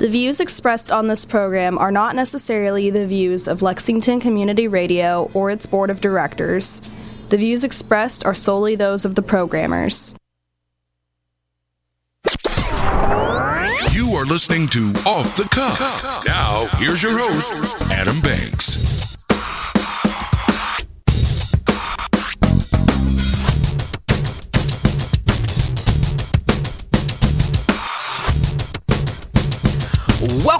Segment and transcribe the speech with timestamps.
[0.00, 5.30] The views expressed on this program are not necessarily the views of Lexington Community Radio
[5.34, 6.80] or its board of directors.
[7.28, 10.14] The views expressed are solely those of the programmers.
[13.92, 16.24] You are listening to Off the Cuff.
[16.26, 18.99] Now, here's your host, Adam Banks.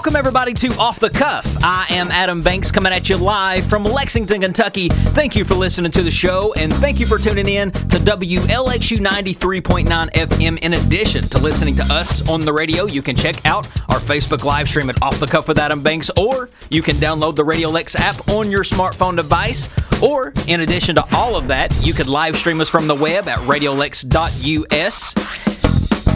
[0.01, 1.45] Welcome, everybody, to Off the Cuff.
[1.63, 4.89] I am Adam Banks coming at you live from Lexington, Kentucky.
[4.89, 8.97] Thank you for listening to the show, and thank you for tuning in to WLXU
[8.97, 10.57] 93.9 FM.
[10.63, 14.43] In addition to listening to us on the radio, you can check out our Facebook
[14.43, 17.69] live stream at Off the Cuff with Adam Banks, or you can download the Radio
[17.69, 19.71] Lex app on your smartphone device.
[20.01, 23.27] Or, in addition to all of that, you could live stream us from the web
[23.27, 25.13] at radiolex.us.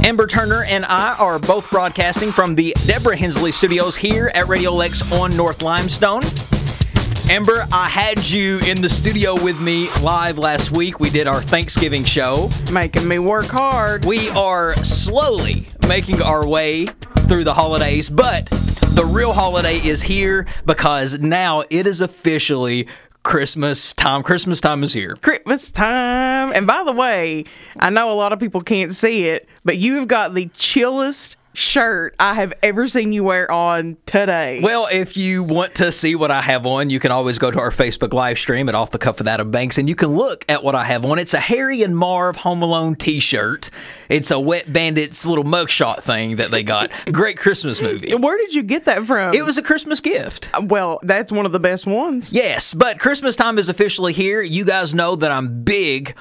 [0.06, 4.72] Amber Turner and I are both broadcasting from the Deborah Hensley studios here at Radio
[4.72, 6.22] Lex on North Limestone.
[7.28, 11.00] Amber, I had you in the studio with me live last week.
[11.00, 12.52] We did our Thanksgiving show.
[12.72, 14.06] Making me work hard.
[14.06, 16.86] We are slowly making our way
[17.28, 22.88] through the holidays, but the real holiday is here because now it is officially
[23.26, 24.22] Christmas time.
[24.22, 25.16] Christmas time is here.
[25.16, 26.54] Christmas time.
[26.54, 27.46] And by the way,
[27.80, 32.16] I know a lot of people can't see it, but you've got the chillest shirt
[32.20, 34.62] I have ever seen you wear on today.
[34.62, 37.60] Well, if you want to see what I have on, you can always go to
[37.60, 40.46] our Facebook live stream at Off the Cuff with Adam Banks, and you can look
[40.50, 41.20] at what I have on.
[41.20, 43.70] It's a Harry and Marv Home Alone T-shirt.
[44.10, 46.92] It's a Wet Bandits little mugshot thing that they got.
[47.12, 48.14] Great Christmas movie.
[48.14, 49.34] Where did you get that from?
[49.34, 50.50] It was a Christmas gift.
[50.54, 52.32] Uh, well, that's one of the best ones.
[52.32, 54.42] Yes, but Christmas time is officially here.
[54.42, 56.16] You guys know that I'm big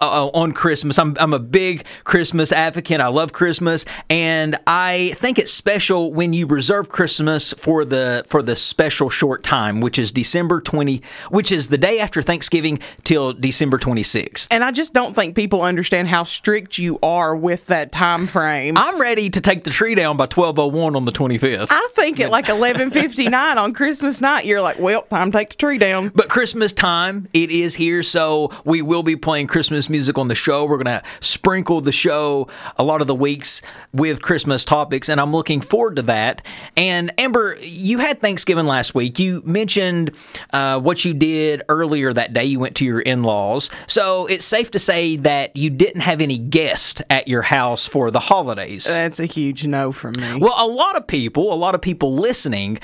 [0.00, 0.98] uh, on Christmas.
[0.98, 3.00] I'm, I'm a big Christmas advocate.
[3.00, 8.42] I love Christmas, and I think it's special when you reserve Christmas for the for
[8.42, 13.32] the special short time, which is December 20, which is the day after Thanksgiving till
[13.32, 14.48] December 26th.
[14.50, 18.76] And I just don't think people understand how strict you are with that time frame.
[18.76, 21.68] I'm ready to take the tree down by 12:01 on the 25th.
[21.70, 25.56] I think at like 11:59 on Christmas night, you're like, "Well, time to take the
[25.56, 30.18] tree down." But Christmas time, it is here, so we will be playing Christmas music
[30.18, 30.64] on the show.
[30.64, 33.62] We're going to sprinkle the show a lot of the weeks
[33.92, 36.42] with Christmas topics, and I'm looking forward to that.
[36.76, 39.18] And Amber, you had Thanksgiving last week.
[39.18, 40.12] You mentioned
[40.52, 42.44] uh, what you did earlier that day.
[42.44, 43.70] You went to your in laws.
[43.86, 48.10] So it's safe to say that you didn't have any guests at your house for
[48.10, 48.84] the holidays.
[48.84, 50.36] That's a huge no from me.
[50.38, 52.78] Well, a lot of people, a lot of people listening,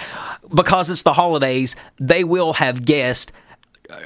[0.54, 3.32] because it's the holidays, they will have guests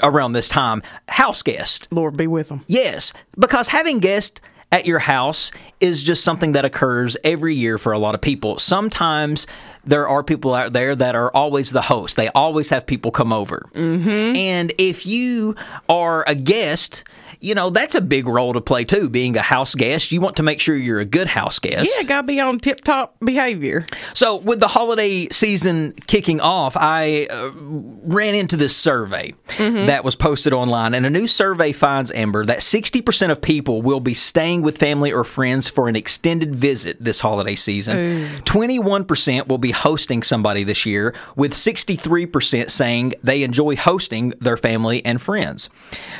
[0.03, 0.83] around this time.
[1.09, 1.87] House guests.
[1.91, 2.65] Lord be with them.
[2.67, 4.41] Yes, because having guests
[4.71, 5.51] at your house
[5.81, 8.59] is just something that occurs every year for a lot of people.
[8.59, 9.47] Sometimes
[9.85, 12.17] there are people out there that are always the host.
[12.17, 13.69] They always have people come over.
[13.75, 14.37] Mm-hmm.
[14.37, 15.57] And if you
[15.89, 17.03] are a guest,
[17.41, 20.11] you know, that's a big role to play too, being a house guest.
[20.11, 21.91] You want to make sure you're a good house guest.
[21.97, 23.85] Yeah, gotta be on tip top behavior.
[24.15, 30.17] So, with the holiday season kicking off, I uh, ran into this survey that was
[30.17, 34.63] posted online, and a new survey finds, Amber, that 60% of people will be staying
[34.63, 37.97] with family or friends for an extended visit this holiday season.
[38.43, 45.05] 21% will be hosting somebody this year, with 63% saying they enjoy hosting their family
[45.05, 45.69] and friends.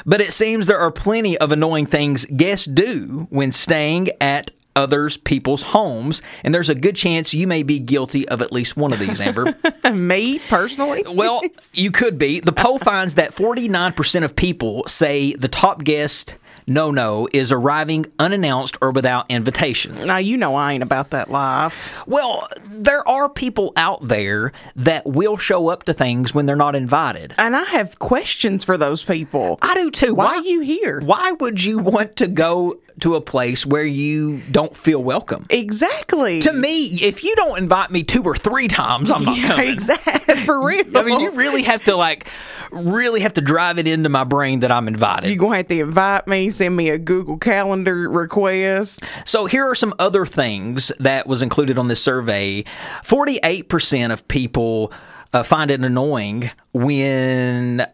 [0.07, 1.08] But it seems there are plenty
[1.39, 6.95] of annoying things guests do when staying at others people's homes and there's a good
[6.95, 9.57] chance you may be guilty of at least one of these amber
[9.93, 11.03] me personally?
[11.15, 11.41] well
[11.73, 16.37] you could be the poll finds that 49% of people say the top guest
[16.69, 21.31] no no is arriving unannounced or without invitation Now you know I ain't about that
[21.31, 21.93] life.
[22.07, 26.75] well there are people out there that will show up to things when they're not
[26.77, 29.59] invited And I have questions for those people.
[29.63, 30.15] I do too.
[30.15, 31.01] Why are you here?
[31.01, 35.47] Why would you want to go to a place where you don't feel welcome?
[35.51, 36.41] Exactly.
[36.41, 39.69] To me, if you don't invite me two or three times, I'm not Yeah, coming.
[39.69, 40.37] exactly.
[40.45, 40.97] For real.
[40.97, 42.29] I mean, you really have to like,
[42.71, 45.29] really have to drive it into my brain that I'm invited.
[45.29, 49.05] You're going to have to invite me, send me a Google Calendar request.
[49.25, 52.65] So here are some other things that was included on this survey.
[53.05, 54.93] Forty-eight percent of people
[55.33, 57.87] uh, find it annoying when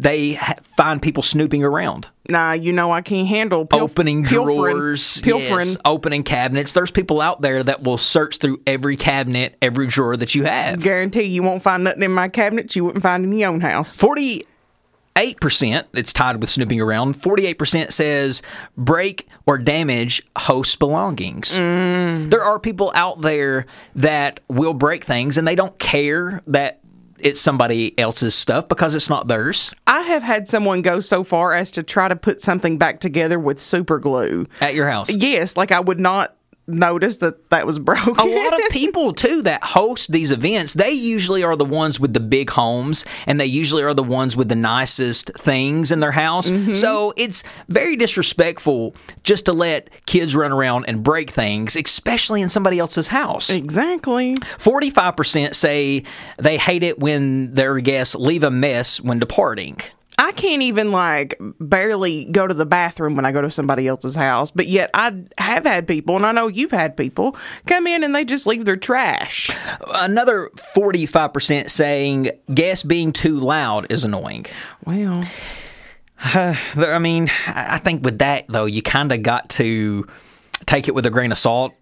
[0.00, 2.06] they ha- find people snooping around.
[2.28, 5.66] Nah, you know I can't handle opening pilfering- drawers, Pilfering.
[5.66, 6.72] yes, opening cabinets.
[6.72, 10.80] There's people out there that will search through every cabinet, every drawer that you have.
[10.80, 13.98] Guarantee you won't find nothing in my cabinet you wouldn't find in your own house.
[13.98, 14.44] 48%
[15.16, 17.14] 48%, it's tied with snooping around.
[17.20, 18.40] 48% says
[18.76, 21.52] break or damage host belongings.
[21.58, 22.30] Mm.
[22.30, 23.66] There are people out there
[23.96, 26.79] that will break things and they don't care that
[27.22, 31.54] it's somebody else's stuff because it's not theirs I have had someone go so far
[31.54, 34.46] as to try to put something back together with super glue.
[34.60, 35.10] at your house.
[35.10, 36.36] Yes, like I would not
[36.72, 38.14] notice that that was broken.
[38.18, 42.12] a lot of people too that host these events they usually are the ones with
[42.14, 46.12] the big homes and they usually are the ones with the nicest things in their
[46.12, 46.74] house mm-hmm.
[46.74, 52.48] so it's very disrespectful just to let kids run around and break things especially in
[52.48, 54.34] somebody else's house exactly.
[54.34, 56.04] 45% say
[56.38, 59.78] they hate it when their guests leave a mess when departing
[60.18, 64.14] I can't even like barely go to the bathroom when I go to somebody else's
[64.14, 67.36] house, but yet I have had people, and I know you've had people
[67.66, 69.50] come in and they just leave their trash.
[69.94, 74.44] another 45% saying guests being too loud is annoying
[74.84, 75.24] Well,
[76.34, 80.06] There- I mean, I think with that though, you kind of got to
[80.66, 81.72] take it with a grain of salt.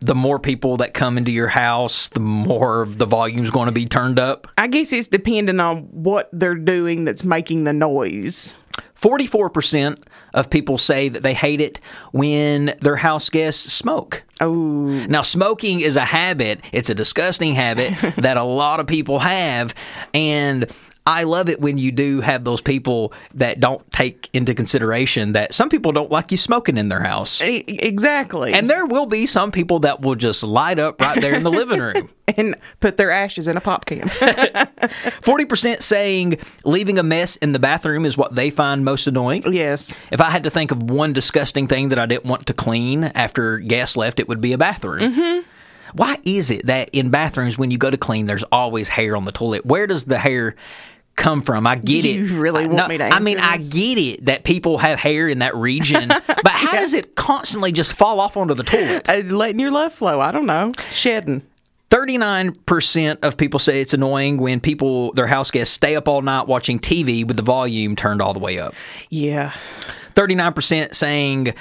[0.00, 3.86] The more people that come into your house, the more the volume's going to be
[3.86, 4.46] turned up.
[4.56, 8.56] I guess it's depending on what they're doing that's making the noise.
[9.00, 10.02] 44%
[10.34, 11.80] of people say that they hate it
[12.12, 14.22] when their house guests smoke.
[14.40, 14.52] Oh,
[15.08, 16.60] Now, smoking is a habit.
[16.72, 19.74] It's a disgusting habit that a lot of people have.
[20.14, 20.70] And
[21.08, 25.54] I love it when you do have those people that don't take into consideration that
[25.54, 27.40] some people don't like you smoking in their house.
[27.40, 28.52] exactly.
[28.52, 31.50] And there will be some people that will just light up right there in the
[31.50, 32.10] living room.
[32.36, 34.02] and put their ashes in a pop can.
[34.10, 39.50] 40% saying leaving a mess in the bathroom is what they find most annoying.
[39.50, 39.98] yes.
[40.10, 43.04] If I had to think of one disgusting thing that I didn't want to clean
[43.04, 45.14] after guests left, it would be a bathroom.
[45.14, 45.48] Mm-hmm.
[45.94, 49.24] Why is it that in bathrooms, when you go to clean, there's always hair on
[49.24, 49.64] the toilet?
[49.64, 50.54] Where does the hair
[51.18, 51.66] come from?
[51.66, 52.16] I get it.
[52.16, 54.98] You really I, want me to I mean, answer I get it that people have
[54.98, 59.08] hair in that region, but how does it constantly just fall off onto the toilet?
[59.08, 60.20] Uh, letting your love flow.
[60.20, 60.72] I don't know.
[60.92, 61.42] Shedding.
[61.90, 66.46] 39% of people say it's annoying when people, their house guests, stay up all night
[66.46, 68.74] watching TV with the volume turned all the way up.
[69.08, 69.52] Yeah.
[70.14, 71.54] 39% saying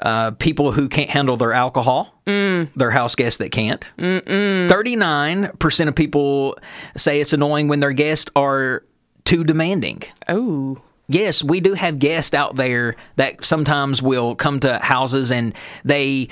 [0.00, 2.72] uh, people who can't handle their alcohol, Mm.
[2.74, 3.84] their house guests that can't.
[3.98, 4.68] Mm-mm.
[4.68, 6.56] 39% of people
[6.96, 8.84] say it's annoying when their guests are
[9.24, 10.02] too demanding.
[10.28, 10.78] Oh.
[11.08, 16.28] Yes, we do have guests out there that sometimes will come to houses and they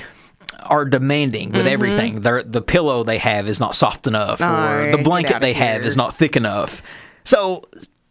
[0.62, 1.56] are demanding Mm-hmm.
[1.58, 2.20] with everything.
[2.20, 5.96] Their the pillow they have is not soft enough, or the blanket they have is
[5.96, 6.82] not thick enough.
[7.24, 7.64] So,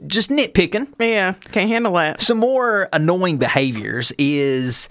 [0.06, 0.94] just nitpicking.
[1.00, 1.34] Yeah.
[1.52, 2.22] Can't handle that.
[2.22, 4.90] Some more annoying behaviors is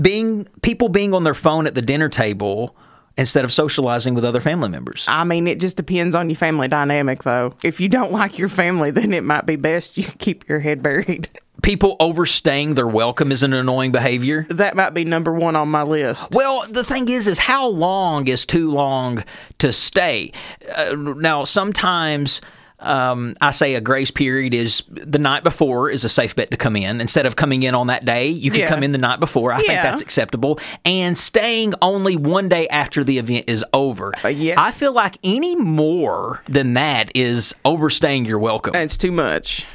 [0.00, 2.76] being people being on their phone at the dinner table
[3.16, 5.04] instead of socializing with other family members.
[5.08, 7.54] I mean, it just depends on your family dynamic, though.
[7.62, 10.82] If you don't like your family, then it might be best you keep your head
[10.82, 11.28] buried.
[11.62, 14.46] People overstaying their welcome is an annoying behavior.
[14.50, 16.28] That might be number one on my list.
[16.32, 19.22] Well, the thing is, is how long is too long
[19.58, 20.32] to stay?
[20.76, 22.40] Uh, now, sometimes
[22.82, 26.56] um, I say a grace period is the night before is a safe bet to
[26.56, 27.00] come in.
[27.00, 28.68] Instead of coming in on that day, you can Yeah.
[28.68, 29.52] come in the night before.
[29.52, 30.58] I think that's acceptable.
[30.84, 34.12] And staying only one day after the event is over.
[34.24, 34.58] Uh, yes.
[34.58, 38.74] I feel like any more than that is overstaying your welcome.
[38.74, 39.66] It's too much.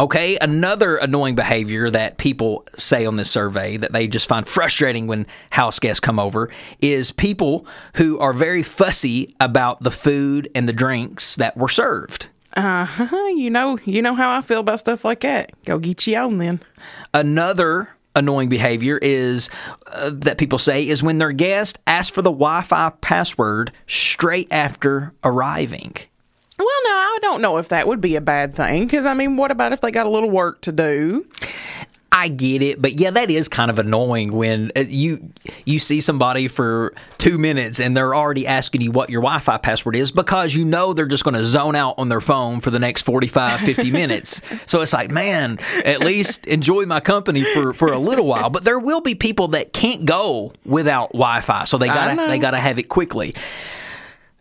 [0.00, 5.08] Okay, another annoying behavior that people say on this survey that they just find frustrating
[5.08, 10.68] when house guests come over is people who are very fussy about the food and
[10.68, 12.28] the drinks that were served.
[12.58, 13.26] Uh huh.
[13.36, 15.52] You know, you know how I feel about stuff like that.
[15.64, 16.60] Go get you on then.
[17.14, 19.48] Another annoying behavior is
[19.86, 25.12] uh, that people say is when their guest asks for the Wi-Fi password straight after
[25.22, 25.94] arriving.
[26.58, 28.86] Well, no, I don't know if that would be a bad thing.
[28.86, 31.28] Because I mean, what about if they got a little work to do?
[32.18, 35.30] I get it, but yeah, that is kind of annoying when uh, you
[35.64, 39.94] you see somebody for two minutes and they're already asking you what your Wi-Fi password
[39.94, 42.80] is because you know they're just going to zone out on their phone for the
[42.80, 44.40] next 45, 50 minutes.
[44.66, 48.50] So it's like, man, at least enjoy my company for, for a little while.
[48.50, 52.58] But there will be people that can't go without Wi-Fi, so they gotta they gotta
[52.58, 53.36] have it quickly.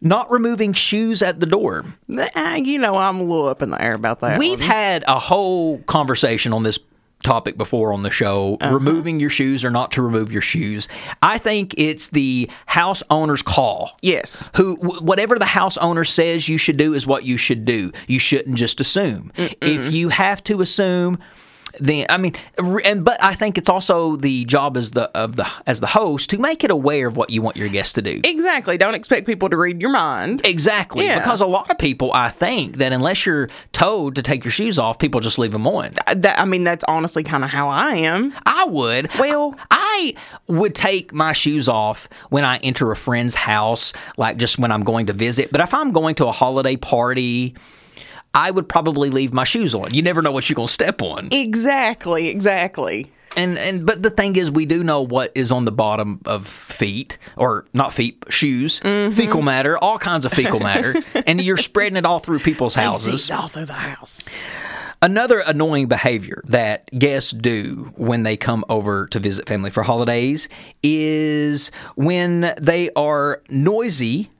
[0.01, 1.85] Not removing shoes at the door.
[2.07, 4.39] You know, I'm a little up in the air about that.
[4.39, 4.67] We've one.
[4.67, 6.79] had a whole conversation on this
[7.27, 8.57] topic before on the show.
[8.61, 8.73] Uh-huh.
[8.73, 10.87] Removing your shoes or not to remove your shoes.
[11.21, 13.97] I think it's the house owner's call.
[14.01, 14.49] Yes.
[14.55, 17.91] who wh- whatever the house owner says you should do is what you should do.
[18.07, 19.31] You shouldn't just assume.
[19.37, 21.19] If you have to assume
[21.79, 22.33] then I mean,
[22.85, 26.29] and but I think it's also the job as the of the as the host
[26.31, 28.21] to make it aware of what you want your guests to do.
[28.23, 28.77] Exactly.
[28.77, 30.41] Don't expect people to read your mind.
[30.45, 31.19] Exactly, Yeah.
[31.19, 34.77] because a lot of people, I think, that unless you're told to take your shoes
[34.79, 35.91] off, people just leave them on.
[36.07, 38.33] Uh, that, I mean, that's honestly kind of how I am.
[38.45, 39.09] I would.
[39.19, 40.13] Well- I
[40.47, 44.83] would take my shoes off when I enter a friend's house, like just when I'm
[44.83, 45.51] going to visit.
[45.51, 47.55] But if I'm going to a holiday party,
[48.33, 49.93] I would probably leave my shoes on.
[49.93, 51.29] You never know what you're going to step on.
[51.31, 52.29] Exactly.
[52.29, 53.11] Exactly.
[53.35, 56.47] And and but the thing is, we do know what is on the bottom of
[56.47, 59.15] feet, or not feet, shoes, mm-hmm.
[59.15, 60.95] fecal matter, all kinds of fecal matter,
[61.27, 63.29] and you're spreading it all through people's houses.
[63.29, 64.35] All through the house.
[65.03, 70.49] Another annoying behavior that guests do when they come over to visit family for holidays
[70.81, 74.31] is when they are noisy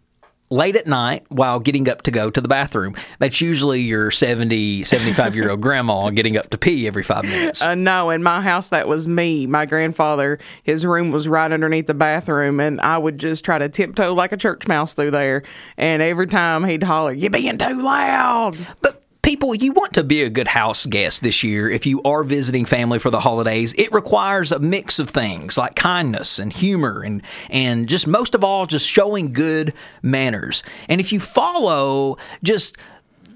[0.49, 2.95] late at night while getting up to go to the bathroom.
[3.19, 7.61] That's usually your 70, 75 year old grandma getting up to pee every five minutes.
[7.61, 9.45] Uh, no, in my house, that was me.
[9.45, 13.69] My grandfather, his room was right underneath the bathroom, and I would just try to
[13.69, 15.43] tiptoe like a church mouse through there.
[15.77, 18.96] And every time he'd holler, You're being too loud!" But
[19.27, 21.69] people, you want to be a good house guest this year.
[21.69, 25.75] If you are visiting family for the holidays, it requires a mix of things like
[25.75, 30.63] kindness and humor and and just most of all just showing good manners.
[30.87, 32.77] And if you follow just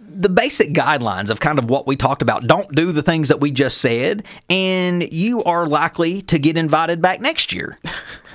[0.07, 2.47] the basic guidelines of kind of what we talked about.
[2.47, 7.01] Don't do the things that we just said, and you are likely to get invited
[7.01, 7.77] back next year.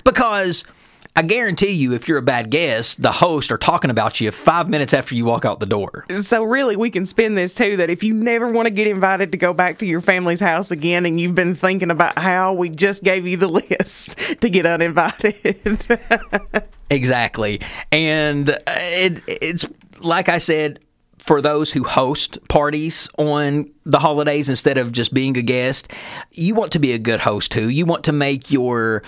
[0.04, 0.62] Because
[1.16, 4.68] I guarantee you, if you're a bad guest, the host are talking about you five
[4.68, 6.04] minutes after you walk out the door.
[6.20, 7.78] So really, we can spin this too.
[7.78, 10.70] That if you never want to get invited to go back to your family's house
[10.70, 14.66] again, and you've been thinking about how we just gave you the list to get
[14.66, 15.82] uninvited.
[16.88, 17.60] Exactly.
[17.90, 19.64] And uh, it, it's
[19.98, 20.78] like I said,
[21.18, 25.90] for those who host parties on the holidays instead of just being a guest,
[26.30, 27.68] you want to be a good host too.
[27.68, 29.02] You want to make your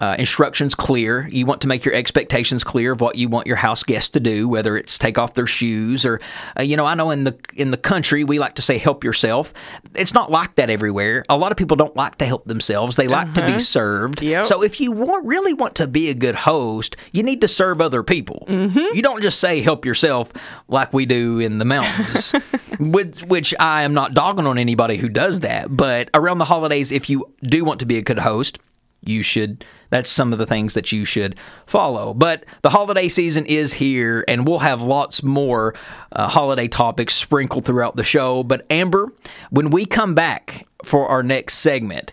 [0.00, 1.28] uh, instructions clear.
[1.28, 4.20] You want to make your expectations clear of what you want your house guests to
[4.20, 6.20] do, whether it's take off their shoes or,
[6.58, 9.04] uh, you know, I know in the in the country we like to say help
[9.04, 9.52] yourself.
[9.94, 11.24] It's not like that everywhere.
[11.28, 12.96] A lot of people don't like to help themselves.
[12.96, 14.22] They like to be served.
[14.22, 14.46] Yep.
[14.46, 17.80] So if you want, really want to be a good host, you need to serve
[17.80, 18.44] other people.
[18.48, 18.94] Mm-hmm.
[18.94, 20.32] You don't just say help yourself
[20.68, 22.32] like we do in the mountains,
[22.78, 25.74] which, which I am not dogging on anybody who does that.
[25.76, 28.58] But around the holidays, if you do want to be a good host,
[29.02, 29.64] you should.
[29.90, 32.14] That's some of the things that you should follow.
[32.14, 35.74] But the holiday season is here, and we'll have lots more
[36.12, 38.42] uh, holiday topics sprinkled throughout the show.
[38.42, 39.12] But Amber,
[39.50, 42.12] when we come back for our next segment,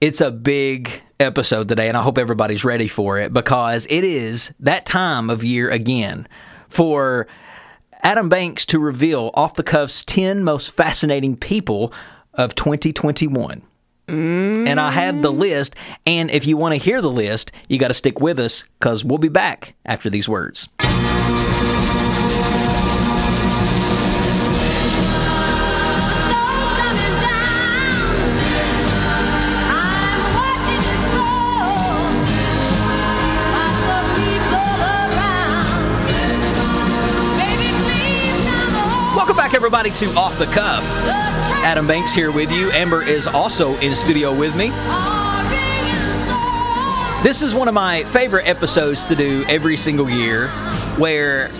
[0.00, 4.52] it's a big episode today, and I hope everybody's ready for it because it is
[4.60, 6.28] that time of year again
[6.68, 7.26] for
[8.02, 11.92] Adam Banks to reveal off the cuffs 10 most fascinating people
[12.34, 13.62] of 2021.
[14.08, 15.74] And I have the list.
[16.06, 19.04] And if you want to hear the list, you got to stick with us because
[19.04, 20.68] we'll be back after these words.
[39.14, 41.27] Welcome back, everybody, to Off the Cuff.
[41.64, 42.70] Adam Banks here with you.
[42.70, 44.70] Amber is also in studio with me.
[47.22, 50.48] This is one of my favorite episodes to do every single year
[50.98, 51.50] where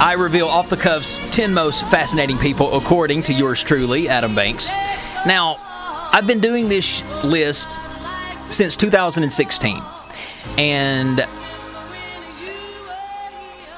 [0.00, 4.68] I reveal off the cuffs 10 most fascinating people according to yours truly, Adam Banks.
[5.26, 5.56] Now,
[6.12, 7.78] I've been doing this list
[8.48, 9.82] since 2016
[10.58, 11.26] and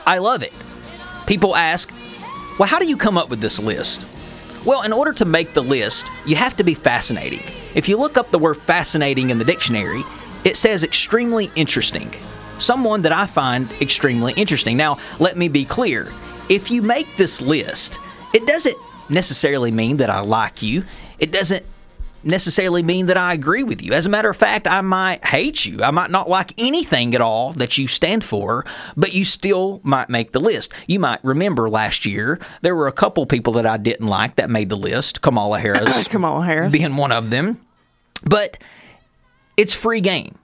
[0.06, 0.52] I love it.
[1.26, 1.90] People ask,
[2.58, 4.06] well, how do you come up with this list?
[4.66, 7.40] Well, in order to make the list, you have to be fascinating.
[7.76, 10.02] If you look up the word fascinating in the dictionary,
[10.44, 12.12] it says extremely interesting.
[12.58, 14.76] Someone that I find extremely interesting.
[14.76, 16.08] Now, let me be clear.
[16.49, 18.00] If you make this list,
[18.35, 18.76] it doesn't
[19.08, 20.82] necessarily mean that I like you.
[21.20, 21.64] It doesn't
[22.26, 23.92] necessarily mean that I agree with you.
[23.92, 25.83] As a matter of fact, I might hate you.
[25.83, 28.64] I might not like anything at all that you stand for,
[28.97, 30.73] but you still might make the list.
[30.87, 34.50] You might remember last year there were a couple people that I didn't like that
[34.50, 35.23] made the list.
[35.23, 36.73] Kamala Harris Kamala Harris.
[36.73, 37.61] being one of them.
[38.25, 38.59] But
[39.56, 40.37] it's free game.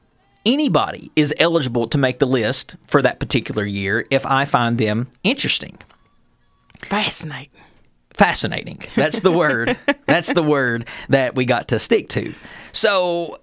[0.44, 5.08] Anybody is eligible to make the list for that particular year if I find them
[5.22, 5.78] interesting
[6.84, 7.61] Fascinating.
[8.14, 8.80] Fascinating.
[8.96, 9.78] That's the word.
[10.06, 12.34] That's the word that we got to stick to.
[12.72, 13.38] So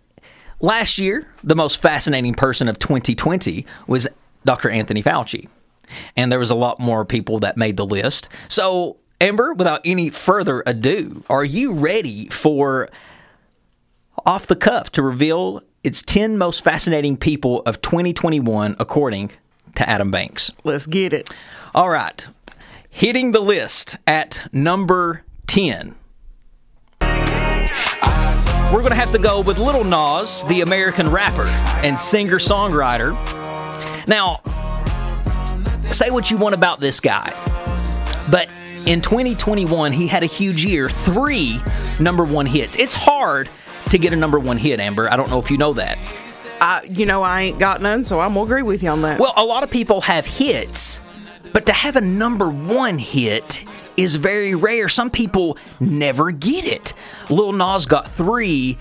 [0.59, 4.07] last year, the most fascinating person of 2020 was
[4.45, 4.69] Dr.
[4.69, 5.47] Anthony Fauci.
[6.15, 8.29] And there was a lot more people that made the list.
[8.47, 12.89] So, Amber, without any further ado, are you ready for
[14.25, 19.31] off the cuff to reveal its 10 most fascinating people of 2021, according
[19.75, 20.51] to Adam Banks.
[20.63, 21.29] Let's get it.
[21.73, 22.27] All right.
[22.99, 25.95] Hitting the list at number 10.
[26.99, 27.07] We're
[28.81, 31.45] going to have to go with Lil Nas, the American rapper
[31.81, 33.11] and singer songwriter.
[34.09, 34.41] Now,
[35.93, 37.31] say what you want about this guy,
[38.29, 38.49] but
[38.85, 41.61] in 2021, he had a huge year three
[42.01, 42.75] number one hits.
[42.75, 43.49] It's hard
[43.91, 45.09] to get a number one hit, Amber.
[45.09, 45.97] I don't know if you know that.
[46.59, 49.21] I, you know, I ain't got none, so I'm gonna agree with you on that.
[49.21, 51.01] Well, a lot of people have hits,
[51.53, 53.63] but to have a number one hit
[53.97, 54.87] is very rare.
[54.89, 56.93] Some people never get it.
[57.29, 58.77] Lil Nas got three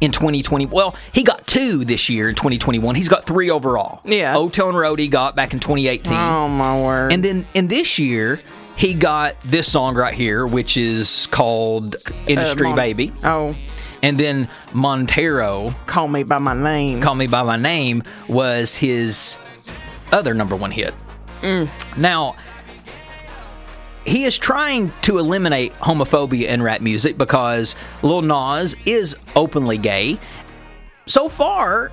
[0.00, 0.66] in 2020.
[0.66, 2.94] Well, he got two this year in 2021.
[2.94, 4.00] He's got three overall.
[4.04, 4.36] Yeah.
[4.36, 6.12] Old Town Road he got back in 2018.
[6.12, 7.12] oh my word!
[7.12, 8.40] And then in this year,
[8.76, 13.12] he got this song right here, which is called Industry Uh, Mon- Baby.
[13.24, 13.54] oh,
[14.02, 17.02] And then Montero, call me by my name.
[17.02, 19.36] Call Me By My Name, was his
[20.12, 20.94] other number one hit.
[21.96, 22.36] Now,
[24.04, 30.18] he is trying to eliminate homophobia in rap music because Lil Nas is openly gay.
[31.06, 31.92] So far,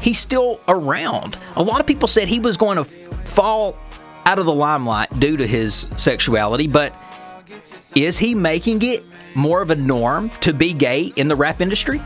[0.00, 1.38] he's still around.
[1.56, 3.78] A lot of people said he was going to fall
[4.26, 6.94] out of the limelight due to his sexuality, but
[7.94, 9.04] is he making it
[9.36, 12.00] more of a norm to be gay in the rap industry?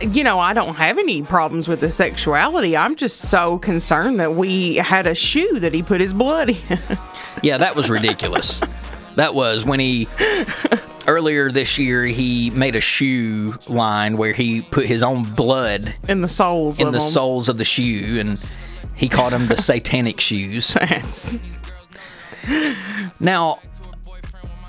[0.00, 2.76] you know, I don't have any problems with the sexuality.
[2.76, 6.78] I'm just so concerned that we had a shoe that he put his blood in.
[7.42, 8.60] Yeah, that was ridiculous.
[9.16, 10.08] that was when he
[11.06, 16.22] earlier this year he made a shoe line where he put his own blood in
[16.22, 17.08] the soles in of the them.
[17.08, 18.38] soles of the shoe and
[18.94, 20.74] he called them the satanic shoes.
[23.20, 23.60] Now,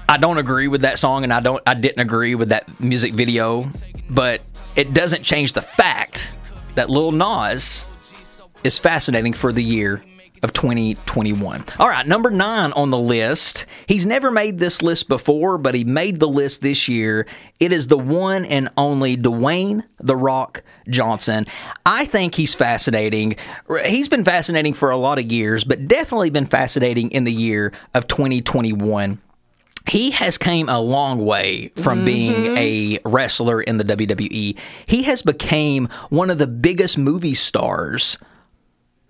[0.10, 3.14] I don't agree with that song and I don't I didn't agree with that music
[3.14, 3.70] video,
[4.10, 4.42] but
[4.76, 6.32] it doesn't change the fact
[6.76, 7.86] that Lil Nas
[8.64, 10.04] is fascinating for the year
[10.44, 11.66] of 2021.
[11.80, 13.66] All right, number 9 on the list.
[13.88, 17.26] He's never made this list before, but he made the list this year.
[17.60, 21.48] It is the one and only Dwayne The Rock Johnson.
[21.86, 23.36] I think he's fascinating.
[23.86, 27.74] He's been fascinating for a lot of years, but definitely been fascinating in the year
[27.94, 29.20] of 2021
[29.88, 34.58] he has came a long way from being a wrestler in the WWE.
[34.86, 38.18] He has became one of the biggest movie stars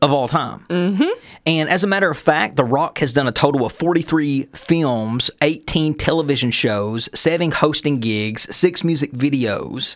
[0.01, 0.65] of all time.
[0.69, 1.09] Mm-hmm.
[1.45, 5.31] And as a matter of fact, The Rock has done a total of 43 films,
[5.41, 9.95] 18 television shows, seven hosting gigs, six music videos.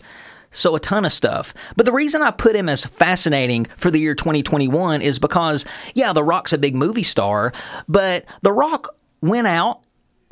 [0.53, 1.53] So a ton of stuff.
[1.77, 6.11] But the reason I put him as fascinating for the year 2021 is because, yeah,
[6.11, 7.53] The Rock's a big movie star,
[7.87, 9.81] but The Rock went out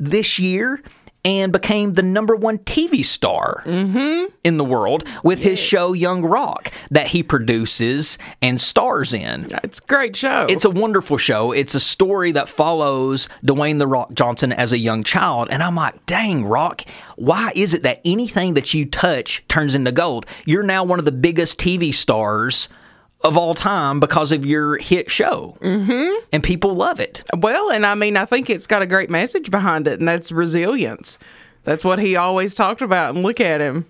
[0.00, 0.82] this year
[1.24, 4.32] and became the number one TV star mm-hmm.
[4.42, 9.46] in the world with his show Young Rock that he produces and stars in.
[9.62, 10.46] It's a great show.
[10.48, 11.52] It's a wonderful show.
[11.52, 15.48] It's a story that follows Dwayne The Rock Johnson as a young child.
[15.50, 16.82] And I'm like, dang, Rock,
[17.16, 20.26] why is it that anything that you touch turns into gold?
[20.46, 22.68] You're now one of the biggest TV stars
[23.22, 25.56] of all time because of your hit show.
[25.60, 26.24] Mm-hmm.
[26.32, 27.22] And people love it.
[27.36, 30.32] well, and I mean, I think it's got a great message behind it, and that's
[30.32, 31.18] resilience.
[31.64, 33.14] That's what he always talked about.
[33.14, 33.84] And look at him.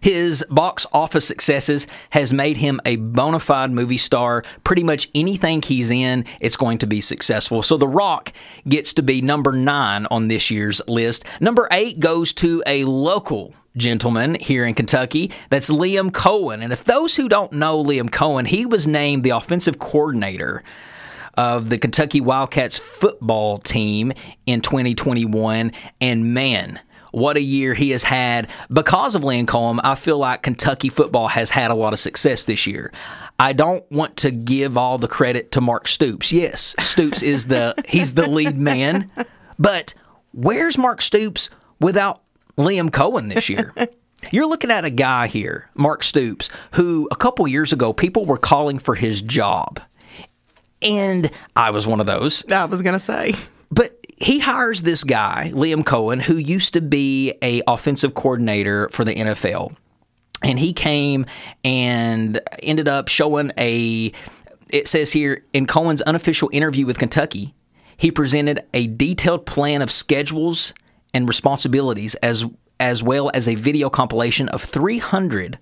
[0.00, 4.44] His box office successes has made him a bona fide movie star.
[4.62, 7.62] Pretty much anything he's in, it's going to be successful.
[7.62, 8.32] So The Rock
[8.68, 11.24] gets to be number nine on this year's list.
[11.40, 15.30] Number eight goes to a local gentleman here in Kentucky.
[15.50, 16.62] That's Liam Coen.
[16.62, 20.62] And if those who don't know Liam Coen, he was named the offensive coordinator
[21.36, 24.12] of the Kentucky Wildcats football team
[24.46, 25.72] in 2021.
[26.00, 26.80] And man,
[27.12, 28.48] what a year he has had.
[28.72, 32.44] Because of Liam Coen, I feel like Kentucky football has had a lot of success
[32.44, 32.92] this year.
[33.38, 36.32] I don't want to give all the credit to Mark Stoops.
[36.32, 39.10] Yes, Stoops is the he's the lead man.
[39.58, 39.92] But
[40.32, 42.22] where's Mark Stoops without
[42.56, 43.72] Liam Coen this year?
[44.30, 48.38] You're looking at a guy here, Mark Stoops, who a couple years ago people were
[48.38, 49.80] calling for his job.
[50.82, 52.44] And I was one of those.
[52.50, 53.34] I was going to say.
[53.70, 59.04] But he hires this guy, Liam Coen, who used to be a offensive coordinator for
[59.04, 59.76] the NFL.
[60.42, 61.26] And he came
[61.64, 64.12] and ended up showing a
[64.68, 67.54] it says here in Coen's unofficial interview with Kentucky,
[67.96, 70.74] he presented a detailed plan of schedules
[71.16, 72.44] and responsibilities as
[72.78, 75.58] as well as a video compilation of 300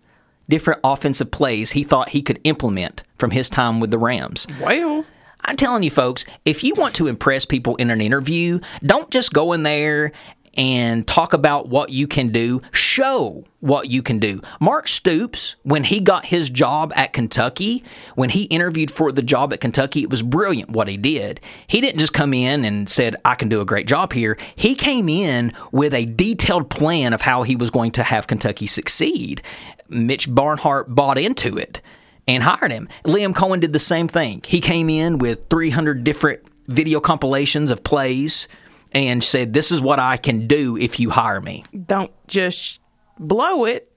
[0.48, 4.48] different offensive plays he thought he could implement from his time with the Rams.
[4.60, 5.06] Well,
[5.42, 9.32] I'm telling you, folks, if you want to impress people in an interview, don't just
[9.32, 10.10] go in there
[10.56, 14.40] and talk about what you can do, show what you can do.
[14.60, 17.82] Mark Stoops, when he got his job at Kentucky,
[18.14, 21.40] when he interviewed for the job at Kentucky, it was brilliant what he did.
[21.66, 24.36] He didn't just come in and said, I can do a great job here.
[24.54, 28.66] He came in with a detailed plan of how he was going to have Kentucky
[28.66, 29.42] succeed.
[29.88, 31.80] Mitch Barnhart bought into it
[32.26, 32.88] and hired him.
[33.04, 34.42] Liam Coen did the same thing.
[34.46, 38.48] He came in with 300 different video compilations of plays
[38.94, 41.64] and said, This is what I can do if you hire me.
[41.86, 42.80] Don't just
[43.18, 43.92] blow it,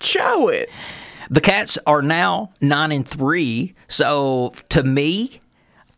[0.00, 0.70] show it.
[1.30, 3.74] The Cats are now 9 and 3.
[3.88, 5.40] So to me,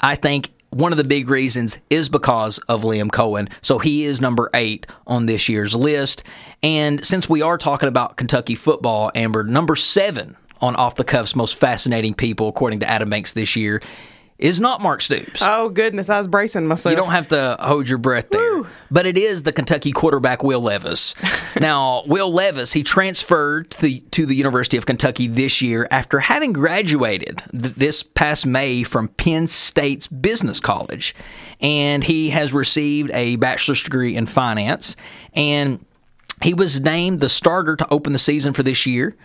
[0.00, 3.50] I think one of the big reasons is because of Liam Coen.
[3.62, 6.22] So he is number eight on this year's list.
[6.62, 11.34] And since we are talking about Kentucky football, Amber, number seven on Off the Cuff's
[11.34, 13.82] most fascinating people, according to Adam Banks this year,
[14.38, 15.40] is not Mark Stoops.
[15.42, 16.90] Oh goodness, I was bracing myself.
[16.90, 18.62] You don't have to hold your breath there.
[18.90, 21.14] But it is the Kentucky quarterback Will Levis.
[21.60, 26.20] now, Will Levis, he transferred to the, to the University of Kentucky this year after
[26.20, 31.14] having graduated th- this past May from Penn State's Business College.
[31.60, 34.96] And he has received a bachelor's degree in finance.
[35.32, 35.84] And
[36.42, 39.16] he was named the starter to open the season for this year.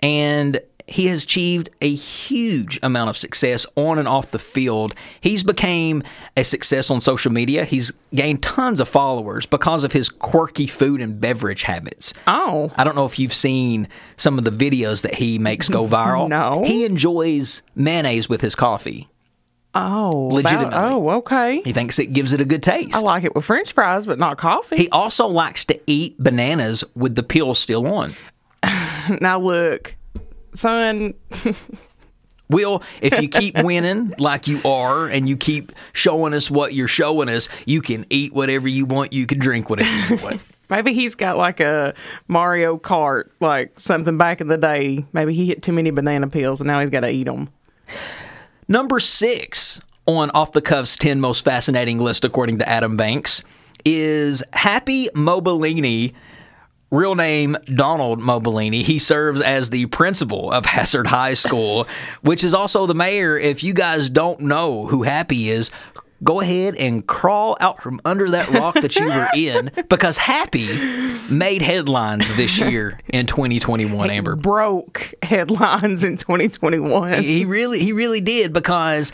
[0.00, 4.94] And he has achieved a huge amount of success on and off the field.
[5.20, 6.02] He's became
[6.36, 7.64] a success on social media.
[7.64, 12.14] He's gained tons of followers because of his quirky food and beverage habits.
[12.26, 12.72] Oh.
[12.76, 16.28] I don't know if you've seen some of the videos that he makes go viral.
[16.28, 16.64] No.
[16.64, 19.08] He enjoys mayonnaise with his coffee.
[19.74, 20.30] Oh.
[20.32, 20.68] Legitimately.
[20.68, 21.60] About, oh, okay.
[21.62, 22.94] He thinks it gives it a good taste.
[22.94, 24.76] I like it with French fries, but not coffee.
[24.76, 28.14] he also likes to eat bananas with the peel still on.
[29.20, 29.94] now look,
[30.58, 31.14] son.
[32.50, 36.88] Will, if you keep winning like you are and you keep showing us what you're
[36.88, 40.40] showing us, you can eat whatever you want, you can drink whatever you want.
[40.70, 41.94] Maybe he's got like a
[42.26, 45.04] Mario Kart, like something back in the day.
[45.12, 47.50] Maybe he hit too many banana peels and now he's got to eat them.
[48.66, 53.42] Number six on Off the Cuff's 10 most fascinating list, according to Adam Banks,
[53.84, 56.14] is Happy Mobelini.
[56.90, 58.82] Real name Donald Mobelini.
[58.82, 61.86] He serves as the principal of Hazard High School,
[62.22, 63.36] which is also the mayor.
[63.36, 65.70] If you guys don't know who Happy is,
[66.24, 70.66] go ahead and crawl out from under that rock that you were in because Happy
[71.30, 74.34] made headlines this year in 2021, Amber.
[74.34, 77.22] Broke headlines in 2021.
[77.22, 79.12] He really, he really did because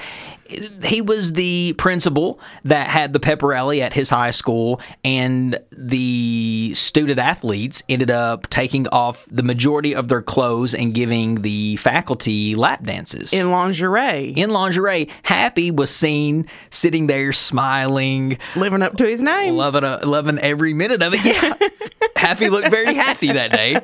[0.82, 6.72] he was the principal that had the pep rally at his high school, and the
[6.74, 12.54] student athletes ended up taking off the majority of their clothes and giving the faculty
[12.54, 15.08] lap dances In lingerie, in lingerie.
[15.22, 19.54] Happy was seen sitting there smiling, living up to his name.
[19.54, 21.24] loving a, loving every minute of it.
[21.24, 21.54] Yeah,
[22.16, 23.78] Happy looked very happy that day,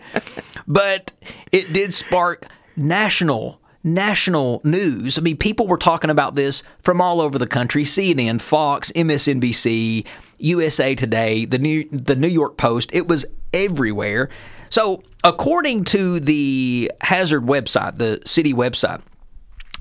[0.66, 1.12] but
[1.52, 2.46] it did spark
[2.76, 5.18] national national news.
[5.18, 10.06] I mean, people were talking about this from all over the country: CNN, Fox, MSNBC,
[10.38, 12.90] USA Today, the New the New York Post.
[12.92, 14.28] It was everywhere.
[14.70, 19.02] So, according to the Hazard website, the city website.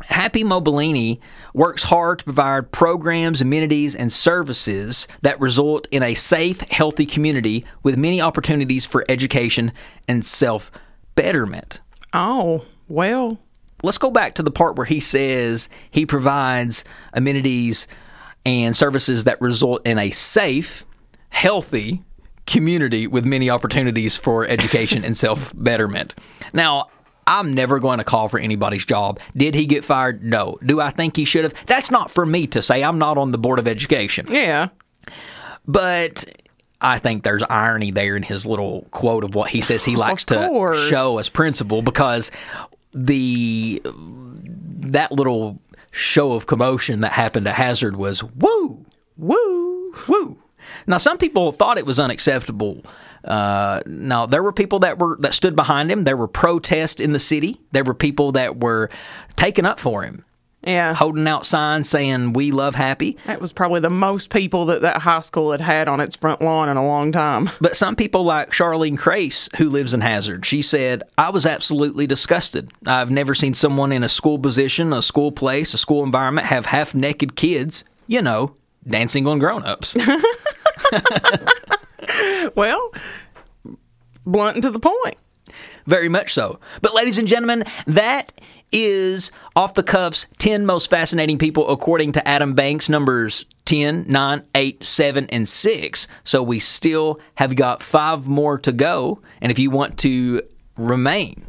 [0.05, 1.19] Happy Mobelini
[1.53, 7.65] works hard to provide programs, amenities, and services that result in a safe, healthy community
[7.83, 9.71] with many opportunities for education
[10.07, 10.71] and self
[11.15, 11.81] betterment.
[12.13, 13.37] Oh, well,
[13.83, 17.87] Let's go back to the part where he says he provides amenities
[18.45, 20.85] and services that result in a safe,
[21.29, 22.03] healthy
[22.45, 26.15] community with many opportunities for education and self betterment.
[26.53, 26.89] Now,
[27.27, 29.19] I'm never going to call for anybody's job.
[29.37, 30.23] Did he get fired?
[30.23, 30.57] No.
[30.65, 31.53] Do I think he should have?
[31.67, 32.83] That's not for me to say.
[32.83, 34.27] I'm not on the Board of Education.
[34.29, 34.69] yeah.
[35.67, 36.25] But
[36.81, 40.23] I think there's irony there in his little quote of what he says he likes
[40.25, 42.31] to show as principal because
[42.93, 45.59] the that little
[45.91, 48.85] show of commotion that happened to Hazard was woo,
[49.17, 50.37] woo, woo.
[50.87, 52.83] Now some people thought it was unacceptable.
[53.23, 56.03] Uh, now there were people that were that stood behind him.
[56.03, 57.59] There were protests in the city.
[57.71, 58.89] There were people that were
[59.35, 60.23] taking up for him,
[60.69, 60.93] Yeah.
[60.93, 65.01] holding out signs saying "We love Happy." That was probably the most people that that
[65.01, 67.49] high school had had on its front lawn in a long time.
[67.59, 72.07] But some people, like Charlene Crace, who lives in Hazard, she said, I was absolutely
[72.07, 72.71] disgusted.
[72.85, 76.65] I've never seen someone in a school position, a school place, a school environment have
[76.67, 78.55] half naked kids, you know,
[78.87, 79.95] dancing on grown ups.
[82.55, 82.91] Well,
[84.25, 85.17] blunt and to the point.
[85.85, 86.59] Very much so.
[86.81, 88.31] But, ladies and gentlemen, that
[88.71, 94.43] is off the cuffs 10 most fascinating people according to Adam Banks, numbers 10, 9,
[94.55, 96.07] 8, 7, and 6.
[96.23, 99.21] So we still have got five more to go.
[99.41, 100.41] And if you want to
[100.77, 101.45] remain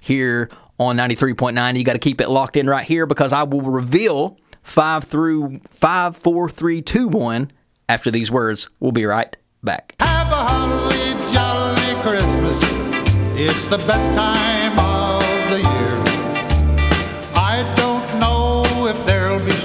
[0.00, 3.62] here on 93.9, you got to keep it locked in right here because I will
[3.62, 7.50] reveal five through five, four, three, two, one
[7.88, 8.68] after these words.
[8.80, 9.94] We'll be right back.
[10.00, 12.58] Have a holly jolly Christmas.
[13.40, 14.47] It's the best time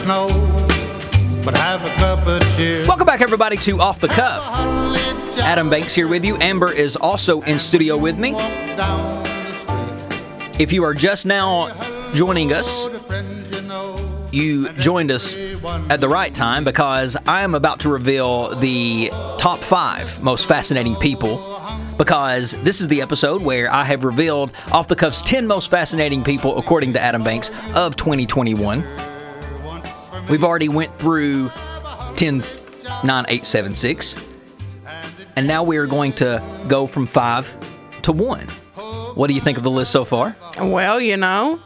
[0.04, 0.28] snow,
[1.46, 2.86] but have a cup of cheer.
[2.86, 4.44] Welcome back, everybody, to Off the Cuff.
[5.40, 6.36] Adam Banks here with you.
[6.42, 8.34] Amber is also in studio with me.
[8.34, 10.60] walk down the street.
[10.60, 11.72] If you are just now
[12.14, 12.90] joining us,
[14.34, 15.38] you you joined us
[15.90, 20.98] at the right time because I am about to reveal the top five most fascinating
[20.98, 21.50] people.
[21.98, 26.24] Because this is the episode where I have revealed off the cuffs 10 most fascinating
[26.24, 29.13] people according to Adam Banks of 2021.
[30.30, 31.52] We've already went through
[32.16, 32.44] 10,
[33.04, 34.16] 9, 8, 7, 6.
[35.36, 38.48] And now we are going to go from 5 to 1.
[39.16, 40.36] What do you think of the list so far?
[40.60, 41.60] Well, you know,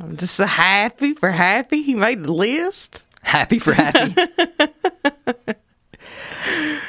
[0.00, 3.04] I'm just happy for happy he made the list.
[3.22, 4.14] Happy for happy.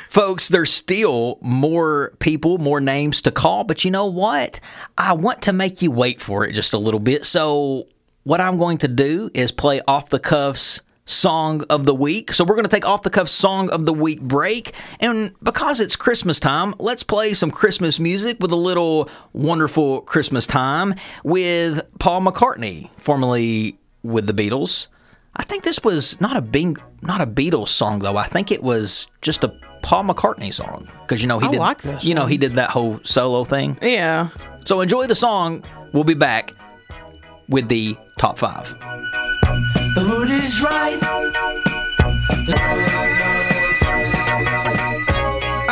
[0.09, 4.59] Folks, there's still more people, more names to call, but you know what?
[4.97, 7.25] I want to make you wait for it just a little bit.
[7.25, 7.87] So,
[8.23, 12.33] what I'm going to do is play off the cuffs song of the week.
[12.33, 14.73] So, we're going to take off the cuffs song of the week break.
[14.99, 20.45] And because it's Christmas time, let's play some Christmas music with a little wonderful Christmas
[20.47, 24.87] time with Paul McCartney, formerly with the Beatles.
[25.35, 28.17] I think this was not a Bing, not a Beatles song though.
[28.17, 31.59] I think it was just a Paul McCartney song because you know he I did.
[31.59, 33.77] like this you know he did that whole solo thing.
[33.81, 34.29] Yeah.
[34.65, 35.63] So enjoy the song.
[35.93, 36.53] We'll be back
[37.51, 38.67] with the top five.
[39.95, 40.97] The mood is right.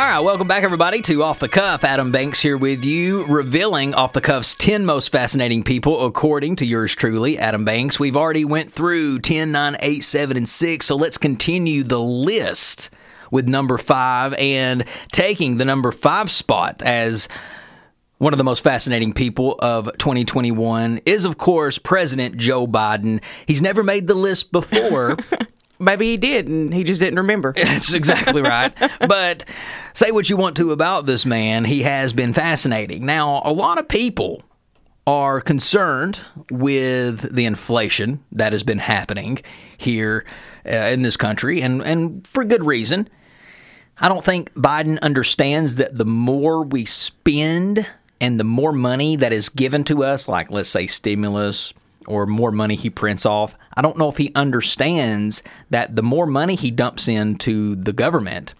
[0.00, 1.84] All right, welcome back, everybody, to Off the Cuff.
[1.84, 6.66] Adam Banks here with you, revealing Off the Cuff's 10 most fascinating people, according to
[6.66, 8.00] yours truly, Adam Banks.
[8.00, 12.90] We've already went through 10, 9, 8, 7, and 6, so let's continue the list
[13.30, 17.28] with number 5 and taking the number 5 spot as
[18.20, 23.22] one of the most fascinating people of 2021 is, of course, President Joe Biden.
[23.46, 25.16] He's never made the list before.
[25.78, 27.54] Maybe he did, and he just didn't remember.
[27.56, 28.74] That's exactly right.
[29.08, 29.46] but
[29.94, 33.06] say what you want to about this man, he has been fascinating.
[33.06, 34.42] Now, a lot of people
[35.06, 39.38] are concerned with the inflation that has been happening
[39.78, 40.26] here
[40.66, 43.08] uh, in this country, and, and for good reason.
[44.02, 47.86] I don't think Biden understands that the more we spend
[48.20, 51.72] and the more money that is given to us, like let's say stimulus
[52.06, 56.26] or more money he prints off, I don't know if he understands that the more
[56.26, 58.54] money he dumps into the government,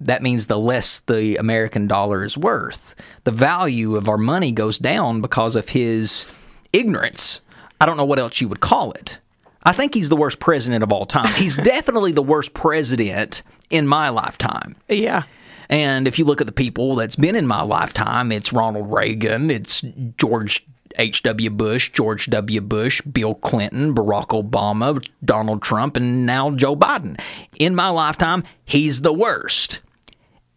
[0.00, 2.94] that means the less the American dollar is worth.
[3.24, 6.36] The value of our money goes down because of his
[6.72, 7.40] ignorance.
[7.80, 9.18] I don't know what else you would call it.
[9.62, 11.34] I think he's the worst president of all time.
[11.34, 14.76] He's definitely the worst president in my lifetime.
[14.88, 15.24] Yeah.
[15.70, 19.50] And if you look at the people that's been in my lifetime, it's Ronald Reagan,
[19.50, 19.82] it's
[20.18, 20.66] George
[20.98, 21.50] H.W.
[21.50, 22.60] Bush, George W.
[22.60, 27.20] Bush, Bill Clinton, Barack Obama, Donald Trump, and now Joe Biden.
[27.60, 29.80] In my lifetime, he's the worst.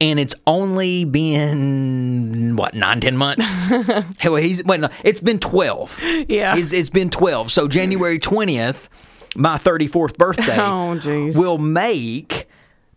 [0.01, 3.45] And it's only been what nine, ten months.
[4.19, 5.97] hey, well, he's wait, no, it's been twelve.
[6.01, 6.57] Yeah.
[6.57, 7.51] it's, it's been twelve.
[7.51, 8.89] So January twentieth,
[9.35, 10.99] my thirty fourth birthday, Oh,
[11.35, 12.49] will make